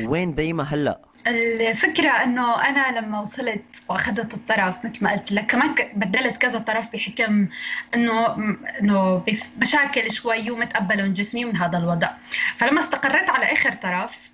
[0.00, 5.74] وين دايما هلأ؟ الفكرة إنه أنا لما وصلت وأخذت الطرف مثل ما قلت لك كمان
[5.96, 7.48] بدلت كذا طرف بحكم
[7.94, 8.34] انه
[8.80, 9.24] إنه
[9.58, 12.10] مشاكل شوي ومتقبلهم جسمي من هذا الوضع.
[12.56, 14.33] فلما استقريت على آخر طرف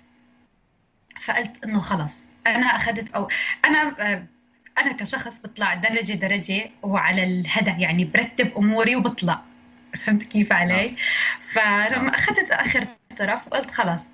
[1.21, 3.29] فقلت إنه خلص أنا أخذت أو
[3.65, 3.95] أنا
[4.77, 9.41] أنا كشخص بطلع درجة درجة وعلى الهدى يعني برتب أموري وبطلع
[9.95, 10.95] فهمت كيف علي؟ نعم.
[11.51, 12.07] فلما نعم.
[12.07, 12.85] أخذت آخر
[13.17, 14.11] طرف قلت خلص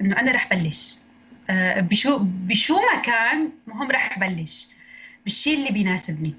[0.00, 0.98] إنه أنا رح بلش
[1.50, 4.68] آه، بشو بشو ما كان المهم رح بلش
[5.24, 6.34] بالشيء اللي بيناسبني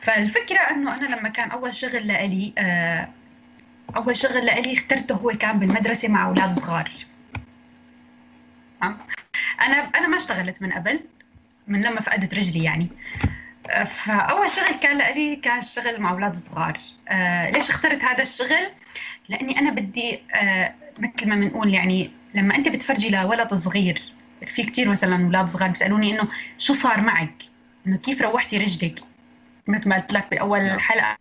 [0.00, 3.08] فالفكرة إنه أنا لما كان أول شغل لإلي آه،
[3.96, 6.90] أول شغل لإلي اخترته هو كان بالمدرسة مع أولاد صغار
[9.60, 11.00] أنا أنا ما اشتغلت من قبل
[11.66, 12.88] من لما فقدت رجلي يعني.
[13.86, 16.78] فأول شغل كان لي كان الشغل مع أولاد صغار.
[17.08, 18.68] آه ليش اخترت هذا الشغل؟
[19.28, 24.02] لأني أنا بدي آه مثل ما بنقول يعني لما أنت بتفرجي لولد صغير
[24.46, 26.28] في كثير مثلا أولاد صغار بيسألوني إنه
[26.58, 27.42] شو صار معك؟
[27.86, 29.00] إنه كيف روحتي رجلك؟
[29.66, 30.78] مثل ما قلت لك بأول نعم.
[30.78, 31.16] حلقة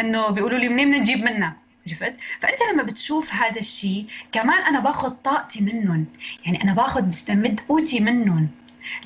[0.00, 1.56] إنه بيقولوا لي منين بدنا نجيب منها؟
[1.88, 6.06] عرفت؟ فأنت لما بتشوف هذا الشيء كمان أنا باخذ طاقتي منهم.
[6.44, 8.48] يعني أنا باخذ بستمد قوتي منهم.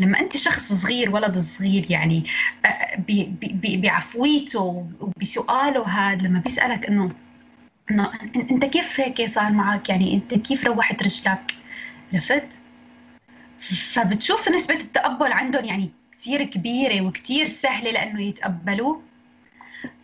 [0.01, 2.25] لما أنت شخص صغير ولد صغير يعني
[3.63, 7.13] بعفويته وبسؤاله هذا لما بيسألك إنه
[7.91, 11.55] إنه إنت كيف هيك صار معك؟ يعني أنت كيف روحت رجلك؟
[12.13, 12.49] عرفت؟
[13.93, 18.97] فبتشوف نسبة التقبل عندهم يعني كثير كبيرة وكثير سهلة لأنه يتقبلوا.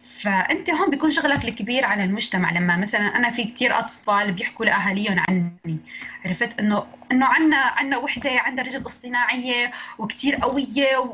[0.00, 5.24] فأنت هون بيكون شغلك الكبير على المجتمع لما مثلا أنا في كثير أطفال بيحكوا لأهاليهم
[5.28, 5.78] عني.
[6.24, 11.10] عرفت؟ انه إنه عنا عنا وحدة عندها رجل اصطناعية وكثير قوية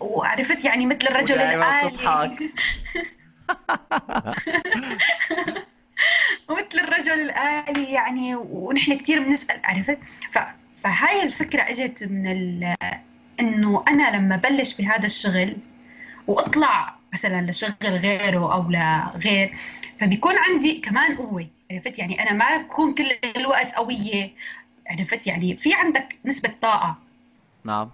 [0.00, 1.90] وعرفت؟ يعني مثل الرجل الآلي.
[6.50, 9.98] مثل الرجل الآلي يعني ونحن كثير بنسأل عرفت؟
[10.82, 12.74] فهاي الفكرة إجت من
[13.40, 15.56] إنه أنا لما بلش بهذا الشغل
[16.26, 19.54] وأطلع مثلا لشغل غيره أو لغير
[19.98, 21.46] فبيكون عندي كمان قوة.
[21.70, 23.06] عرفت؟ يعني أنا ما بكون كل
[23.36, 24.30] الوقت قوية.
[24.86, 26.96] عرفت؟ يعني في عندك نسبة طاقة.
[27.64, 27.90] نعم.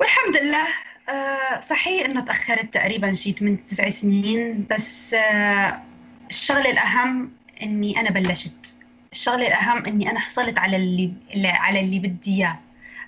[0.00, 0.66] والحمد لله
[1.08, 5.82] آه، صحيح إنه تأخرت تقريبا شيء 8 9 سنين بس آه،
[6.30, 8.76] الشغله الأهم إني أنا بلشت.
[9.12, 11.12] الشغله الأهم إني أنا حصلت على اللي
[11.48, 12.58] على اللي بدي إياه.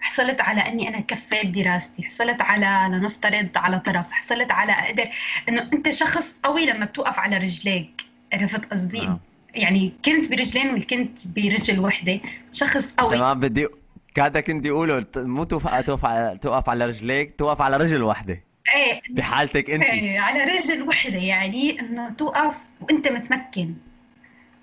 [0.01, 5.09] حصلت على أني أنا كفيت دراستي حصلت على لنفترض على طرف حصلت على أقدر
[5.49, 9.19] إنه أنت شخص قوي لما بتوقف على رجليك عرفت قصدي؟ نعم.
[9.55, 12.21] يعني كنت برجلين وكنت برجل وحدة
[12.53, 13.19] شخص قوي.
[13.19, 13.69] تمام بدي
[14.15, 18.41] كادك كنت اقوله مو توقف توقف على توقف على رجليك توقف على رجل واحدة
[18.75, 19.01] إيه.
[19.11, 19.85] بحالتك انت.
[19.85, 23.75] إيه، على رجل وحدة يعني إنه توقف وأنت متمكن.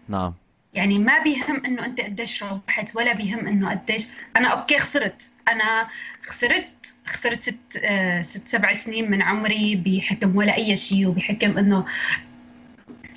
[0.08, 0.34] نعم.
[0.76, 4.08] يعني ما بيهم إنه أنت قديش روحت ولا بيهم إنه قديش.
[4.38, 5.32] أنا أوكي خسرت.
[5.48, 5.88] أنا
[6.24, 11.86] خسرت خسرت ست آه ست سبع سنين من عمري بحكم ولا أي شيء وبحكم إنه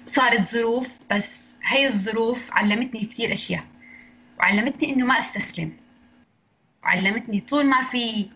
[0.07, 0.99] صارت ظروف.
[1.11, 3.65] بس هي الظروف علمتني كثير أشياء.
[4.39, 5.73] وعلمتني إنه ما أستسلم.
[6.83, 8.29] وعلمتني طول ما في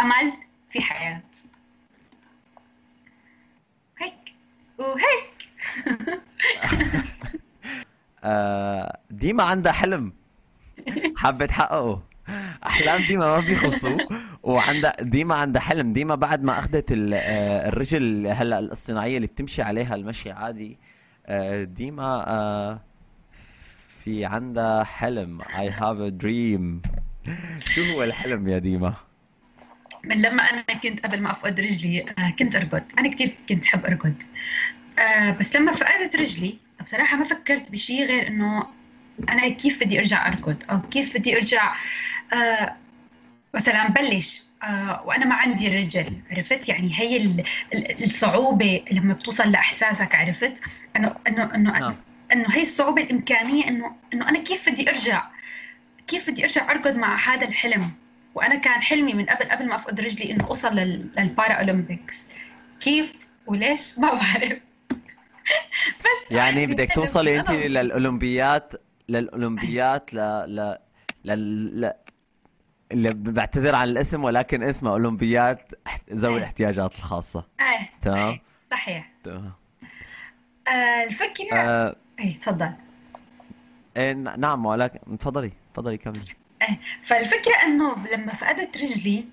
[0.00, 0.32] أمل
[0.70, 1.22] في حياة.
[3.98, 4.34] هيك.
[4.78, 5.50] وهيك.
[9.10, 10.12] ديما عندها حلم.
[11.16, 12.02] حابة تحققه
[12.66, 13.98] أحلام ديما ما بيخلصوا.
[14.42, 15.92] وعندها ديما عندها حلم.
[15.92, 20.78] ديما بعد ما أخذت آه، الرجل هلا الاصطناعية اللي بتمشي عليها المشي عادي.
[21.26, 22.80] آه، ديما آه،
[24.04, 25.42] في عندها حلم.
[25.42, 26.90] I have a dream.
[27.66, 28.94] شو هو الحلم يا ديما؟
[30.04, 32.84] من لما أنا كنت قبل ما أفقد رجلي آه، كنت أرقد.
[32.98, 34.22] أنا كثير كنت أحب أرقد.
[34.98, 38.66] آه، بس لما فقدت رجلي بصراحة ما فكرت بشيء غير إنه
[39.28, 41.74] أنا كيف بدي أرجع أركض أو كيف بدي أرجع
[42.32, 42.76] آه،
[43.54, 49.52] مثلا بلش آه، وأنا ما عندي رجل عرفت؟ يعني هي ال- ال- الصعوبة لما بتوصل
[49.52, 50.60] لإحساسك عرفت؟
[50.96, 51.96] انه انه إنه نعم.
[52.32, 55.22] إنه هي الصعوبة الإمكانية انه إنه أنا كيف بدي أرجع؟
[56.06, 57.90] كيف بدي أرجع أركض مع هذا الحلم؟
[58.34, 62.26] وأنا كان حلمي من قبل قبل ما أفقد رجلي إنه أوصل لل- للبارا اولمبيكس
[62.80, 63.12] كيف؟
[63.46, 64.58] وليش؟ ما بعرف.
[66.00, 67.50] بس يعني بدك توصلي انت.
[67.50, 68.72] للأولمبيات
[69.08, 70.76] للأولمبيات ل ل
[71.24, 71.32] ل
[71.80, 71.92] ل
[72.92, 75.72] اللي بعتذر عن الاسم ولكن اسمها أولمبيات
[76.12, 76.38] ذوي إيه.
[76.38, 77.46] الاحتياجات الخاصة.
[77.60, 78.38] آه تمام؟
[78.70, 79.12] صحيح.
[79.24, 79.52] تمام.
[80.68, 81.96] آه الفكرة آه.
[82.20, 82.70] اي تفضل.
[83.96, 86.20] إيه ن- نعم ولكن تفضلي تفضلي كملي.
[87.02, 89.24] فالفكرة إنه لما فقدت رجلي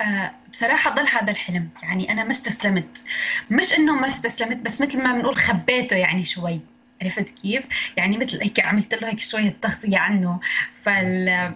[0.00, 1.68] آه، بصراحة ضل هذا الحلم.
[1.82, 3.04] يعني أنا ما استسلمت.
[3.50, 6.60] مش إنه ما استسلمت بس مثل ما بنقول خبيته يعني شوي.
[7.02, 7.64] عرفت كيف؟
[7.96, 10.40] يعني مثل هيك عملت له هيك شوية تغطية عنه.
[10.82, 11.54] فال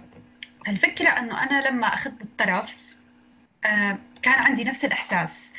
[0.66, 2.96] فالفكرة إنه أنا لما أخذت الطرف
[3.66, 5.50] آه، كان عندي نفس الإحساس.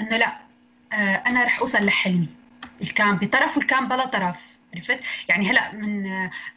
[0.00, 0.38] إنه لا
[0.92, 2.28] آه، أنا رح أوصل لحلمي.
[2.80, 4.57] اللي كان بطرف واللي كان بلا طرف.
[4.74, 6.02] عرفت؟ يعني هلا من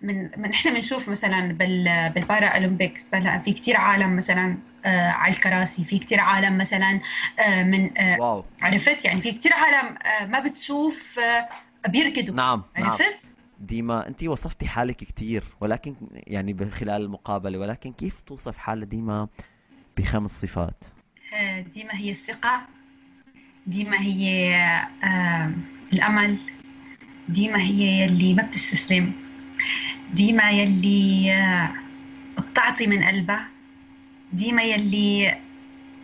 [0.01, 5.33] من من إحنا بنشوف مثلا بال بالبارا أولمبيكس هلا في كثير عالم مثلا آه على
[5.33, 7.01] الكراسي في كثير عالم مثلا
[7.39, 8.45] آه من آه واو.
[8.61, 11.49] عرفت؟ يعني في كثير عالم آه ما بتشوف آه
[11.87, 12.35] بيركضوا.
[12.35, 12.87] نعم نعم.
[12.87, 13.27] عرفت؟
[13.59, 19.27] ديما انت وصفتي حالك كثير ولكن يعني خلال المقابلة ولكن كيف توصف حالة ديما
[19.97, 20.83] بخمس صفات؟
[21.33, 22.61] آه ديما هي الثقة
[23.67, 24.55] ديما هي
[25.03, 25.51] آه
[25.93, 26.37] الأمل
[27.31, 29.11] ديما هي يلي ما بتستسلم.
[30.13, 31.71] ديما يلي آه
[32.37, 33.47] بتعطي من قلبها.
[34.33, 35.37] ديما يلي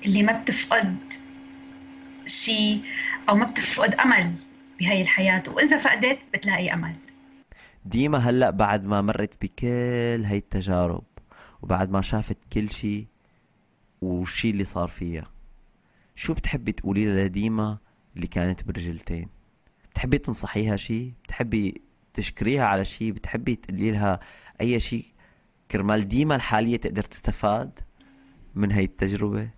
[0.06, 0.98] اللي ما بتفقد
[2.26, 2.82] شيء
[3.30, 4.34] أو ما بتفقد أمل
[4.80, 5.44] بهاي الحياة.
[5.48, 6.96] وإذا فقدت بتلاقي أمل.
[7.86, 11.04] ديما هلأ بعد ما مرت بكل هاي التجارب
[11.62, 13.08] وبعد ما شافت كل شيء
[14.02, 15.32] والشيء اللي صار فيها.
[16.16, 17.78] شو بتحبي تقولي لديما
[18.16, 19.37] اللي كانت برجلتين؟
[19.98, 21.82] بتحبي تنصحيها شيء بتحبي
[22.14, 24.20] تشكريها على شيء بتحبي تقولي لها
[24.62, 25.06] أي شيء
[25.72, 27.80] كرمال ديما الحالية تقدر تستفاد
[28.56, 29.50] من هاي التجربة؟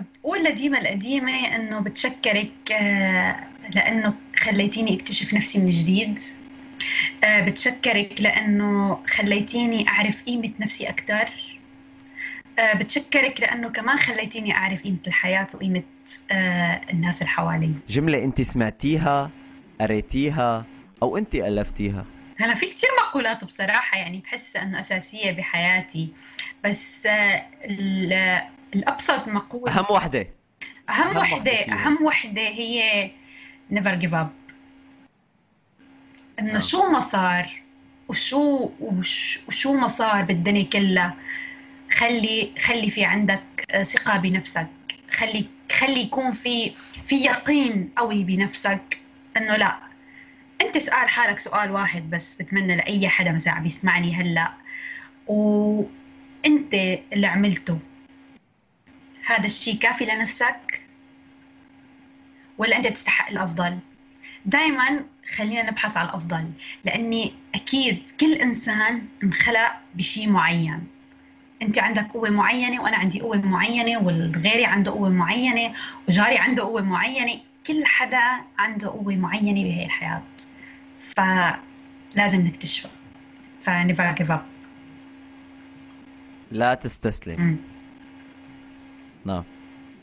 [0.00, 3.36] بقول لديما القديمة إنه بتشكرك آه،
[3.74, 6.18] لأنه خليتيني أكتشف نفسي من جديد.
[7.24, 11.28] آه، بتشكرك لأنه خليتيني أعرف قيمة نفسي أكثر
[12.76, 15.82] بتشكرك لأنه كمان خليتيني أعرف قيمة الحياة وقيمة
[16.32, 19.30] آه، الناس اللي حوالي جملة أنت سمعتيها
[19.80, 20.64] قريتيها
[21.02, 22.04] أو أنت ألفتيها؟
[22.38, 26.08] هلا في كتير مقولات بصراحة يعني بحس إنه أساسية بحياتي
[26.64, 28.42] بس آه، ال-
[28.74, 30.26] الأبسط مقولة أهم وحدة.
[31.16, 31.74] وحدة فيهم.
[31.78, 33.10] أهم وحدة هي
[33.72, 34.52] never give up.
[36.38, 36.60] إنه نعم.
[36.60, 37.62] شو ما صار
[38.08, 41.14] وشو وش وشو ما صار بالدنيا كلها؟
[41.92, 44.66] خلي خلي في عندك آه، ثقة بنفسك.
[45.10, 46.72] خلي خلي يكون في
[47.04, 49.00] في يقين قوي بنفسك
[49.36, 49.78] إنه لا.
[50.60, 54.52] أنت اسأل حالك سؤال واحد بس بتمنى لأي حدا مثلا عم يسمعني هلأ.
[55.26, 56.74] وأنت
[57.12, 57.78] اللي عملته
[59.26, 60.84] هذا الشيء كافي لنفسك؟
[62.58, 63.78] ولا أنت بتستحق الأفضل؟
[64.46, 66.50] دائما خلينا نبحث على الأفضل
[66.84, 70.86] لأني أكيد كل إنسان انخلق بشيء معين.
[71.62, 75.74] انت عندك قوة معينة وأنا عندي قوة معينة والغيري عنده قوة معينة
[76.08, 78.22] وجاري عنده قوة معينة كل حدا
[78.58, 80.22] عنده قوة معينة بهي الحياة.
[81.00, 82.90] فلازم نكتشفها
[83.62, 84.42] ف never give up
[86.50, 87.58] لا تستسلم.
[89.24, 89.44] نعم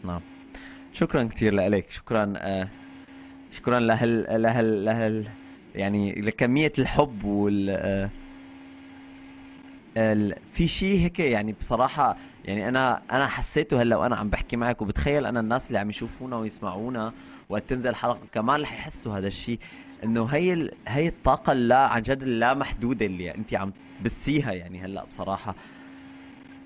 [0.04, 0.22] نعم.
[0.94, 2.68] شكرا كثير لك شكرا آه
[3.52, 5.28] شكرا لهال لهال لهال
[5.76, 8.10] يعني لكمية الحب وال آه
[10.54, 15.26] في شيء هيك يعني بصراحة يعني أنا أنا حسيته هلأ وأنا عم بحكي معك وبتخيل
[15.26, 17.14] أنا الناس اللي عم يشوفونا ويسمعونا
[17.50, 19.60] وقت تنزل الحلقة كمان رح يحسوا هذا الشيء
[20.04, 20.72] إنه هي ال...
[20.88, 23.74] هي الطاقة اللا عن جد اللا محدودة اللي أنت عم
[24.04, 25.56] بسيها يعني هلأ بصراحة.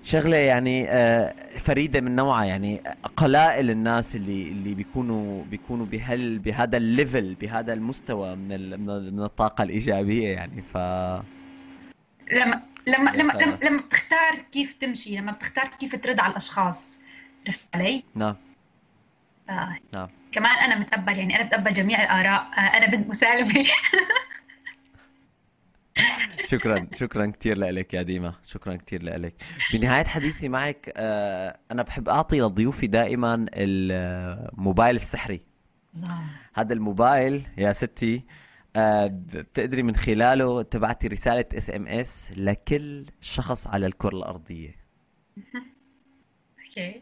[0.04, 2.82] شغلة يعني آه، فريدة من نوعها يعني
[3.18, 8.82] قلائل الناس اللي اللي بيكونوا بيكونوا بهال بهذا الليفل بهذا المستوى من ال...
[9.14, 10.78] من الطاقة الإيجابية يعني ف
[12.32, 17.00] لما لما لما لما, لما بتختار كيف تمشي لما بتختار كيف ترد على الأشخاص.
[17.48, 18.36] عرفت علي؟ نعم.
[19.50, 19.78] آه.
[19.94, 20.10] نعم.
[20.32, 22.42] كمان أنا متقبل يعني أنا بتقبل جميع الآراء.
[22.42, 23.66] آه أنا بنت مسالمة.
[26.52, 28.34] شكرا شكرا كثير لك يا ديما.
[28.46, 29.34] شكرا كثير لك
[29.74, 35.42] بنهاية حديثي معك آه أنا بحب أعطي لضيوفي دائما الموبايل السحري.
[36.54, 38.24] هذا الموبايل يا ستي
[39.08, 44.76] بتقدري من خلاله تبعتي رسالة SMS لكل شخص على الكرة الأرضية.
[46.68, 47.02] Okay.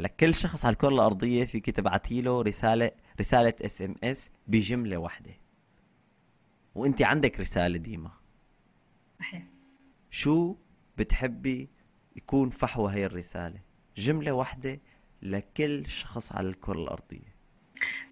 [0.00, 2.90] لكل شخص على الكرة الأرضية فيك تبعتي له رسالة
[3.20, 5.32] رسالة SMS بجملة واحدة.
[6.74, 8.10] وأنت عندك رسالة ديما.
[9.18, 9.42] صحيح.
[10.10, 10.56] شو
[10.98, 11.68] بتحبي
[12.16, 13.60] يكون فحوى هي الرسالة؟
[13.96, 14.80] جملة واحدة
[15.22, 17.31] لكل شخص على الكرة الأرضية.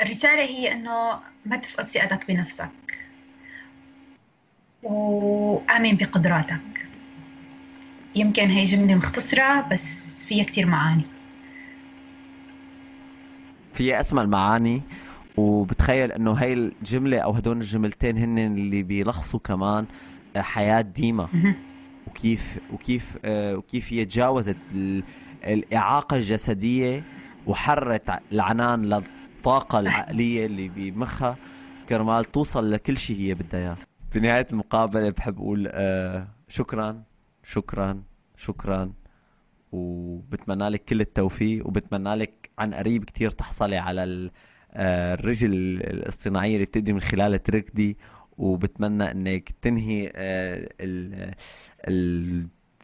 [0.02, 2.70] الرسالة هي إنه ما تفقد ثقتك بنفسك.
[4.82, 6.86] وآمن بقدراتك.
[8.14, 11.04] يمكن هي جملة مختصرة بس فيها كتير معاني.
[13.74, 14.82] فيها أسمى المعاني
[15.36, 19.86] وبتخيل إنه هاي الجملة أو هدول الجملتين هن اللي بيلخصوا كمان
[20.36, 21.28] حياة ديما.
[22.06, 24.56] وكيف وكيف آه، وكيف هي تجاوزت
[25.44, 27.02] الإعاقة الجسدية
[27.46, 29.02] وحرت العنان
[29.40, 31.36] الطاقة العقلية اللي بمخها
[31.88, 33.76] كرمال توصل لكل شيء هي بدها اياه
[34.10, 37.02] في نهاية المقابلة بحب أقول آه شكرا
[37.44, 38.02] شكرا
[38.36, 38.92] شكرا
[39.72, 44.30] وبتمنى لك كل التوفيق وبتمنى لك عن قريب كتير تحصلي على
[44.72, 47.96] آه، الرجل الاصطناعية اللي بتقدري من خلالها تركضي
[48.38, 50.68] وبتمنى إنك تنهي آه،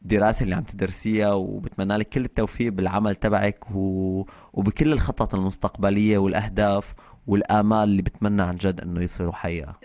[0.03, 4.24] الدراسة اللي عم تدرسيها وبتمنى لك كل التوفيق بالعمل تبعك و...
[4.53, 6.94] وبكل الخطط المستقبلية والأهداف
[7.26, 9.76] والآمال اللي بتمنى عن جد إنه يصيروا حقيقة.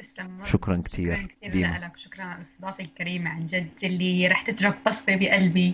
[0.44, 5.16] شكرا كثير شكرا كثير لك شكرا على الإستضافة الكريمة عن جد اللي رح تترك بصمه
[5.16, 5.74] بقلبي.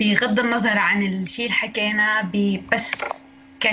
[0.00, 2.30] بغض النظر عن الشيء اللي حكينا
[2.72, 3.04] بس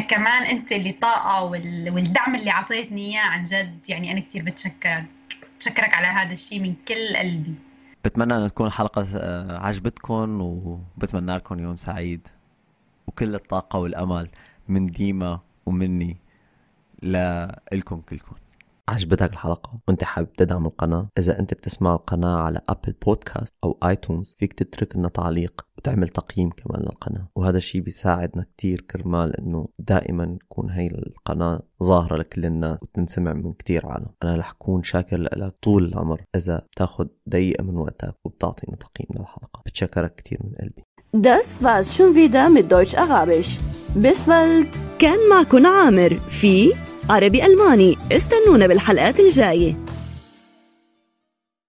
[0.09, 5.05] كمان أنت اللي طاقة والدعم اللي اعطيتني إياه عن جد يعني أنا كثير بتشكرك
[5.57, 7.53] بتشكرك على هذا الشيء من كل قلبي.
[8.05, 12.27] بتمنى ان تكون الحلقة آه، عجبتكم وبتمنى لكم يوم سعيد.
[13.07, 14.29] وكل الطاقة والأمل
[14.67, 16.17] من ديما ومني
[17.01, 18.35] لإلكم كلكم
[18.89, 24.35] عجبتك الحلقة وأنت حابب تدعم القناة؟ إذا أنت بتسمع القناة على أبل بودكاست أو آيتونز
[24.39, 25.66] فيك تترك لنا تعليق.
[25.77, 27.27] وتعمل تقييم كمان للقناة.
[27.35, 33.53] وهذا الشيء بيساعدنا كتير كرمال إنه دائما تكون هي القناة ظاهرة لكل الناس وتنسمع من
[33.53, 34.07] كتير عالم.
[34.23, 39.61] أنا رح كون شاكر لك طول العمر إذا بتاخد دقيقة من وقتك وبتعطينا تقييم للحلقة.
[39.65, 40.83] بتشكرك كتير من قلبي.
[41.15, 43.51] Das war's schon wieder mit Deutsch Arabisch.
[43.95, 44.77] Bis bald.
[44.99, 46.73] كان معكم عامر في
[47.09, 47.97] عربي ألماني.
[48.11, 49.75] استنونا بالحلقات الجاية.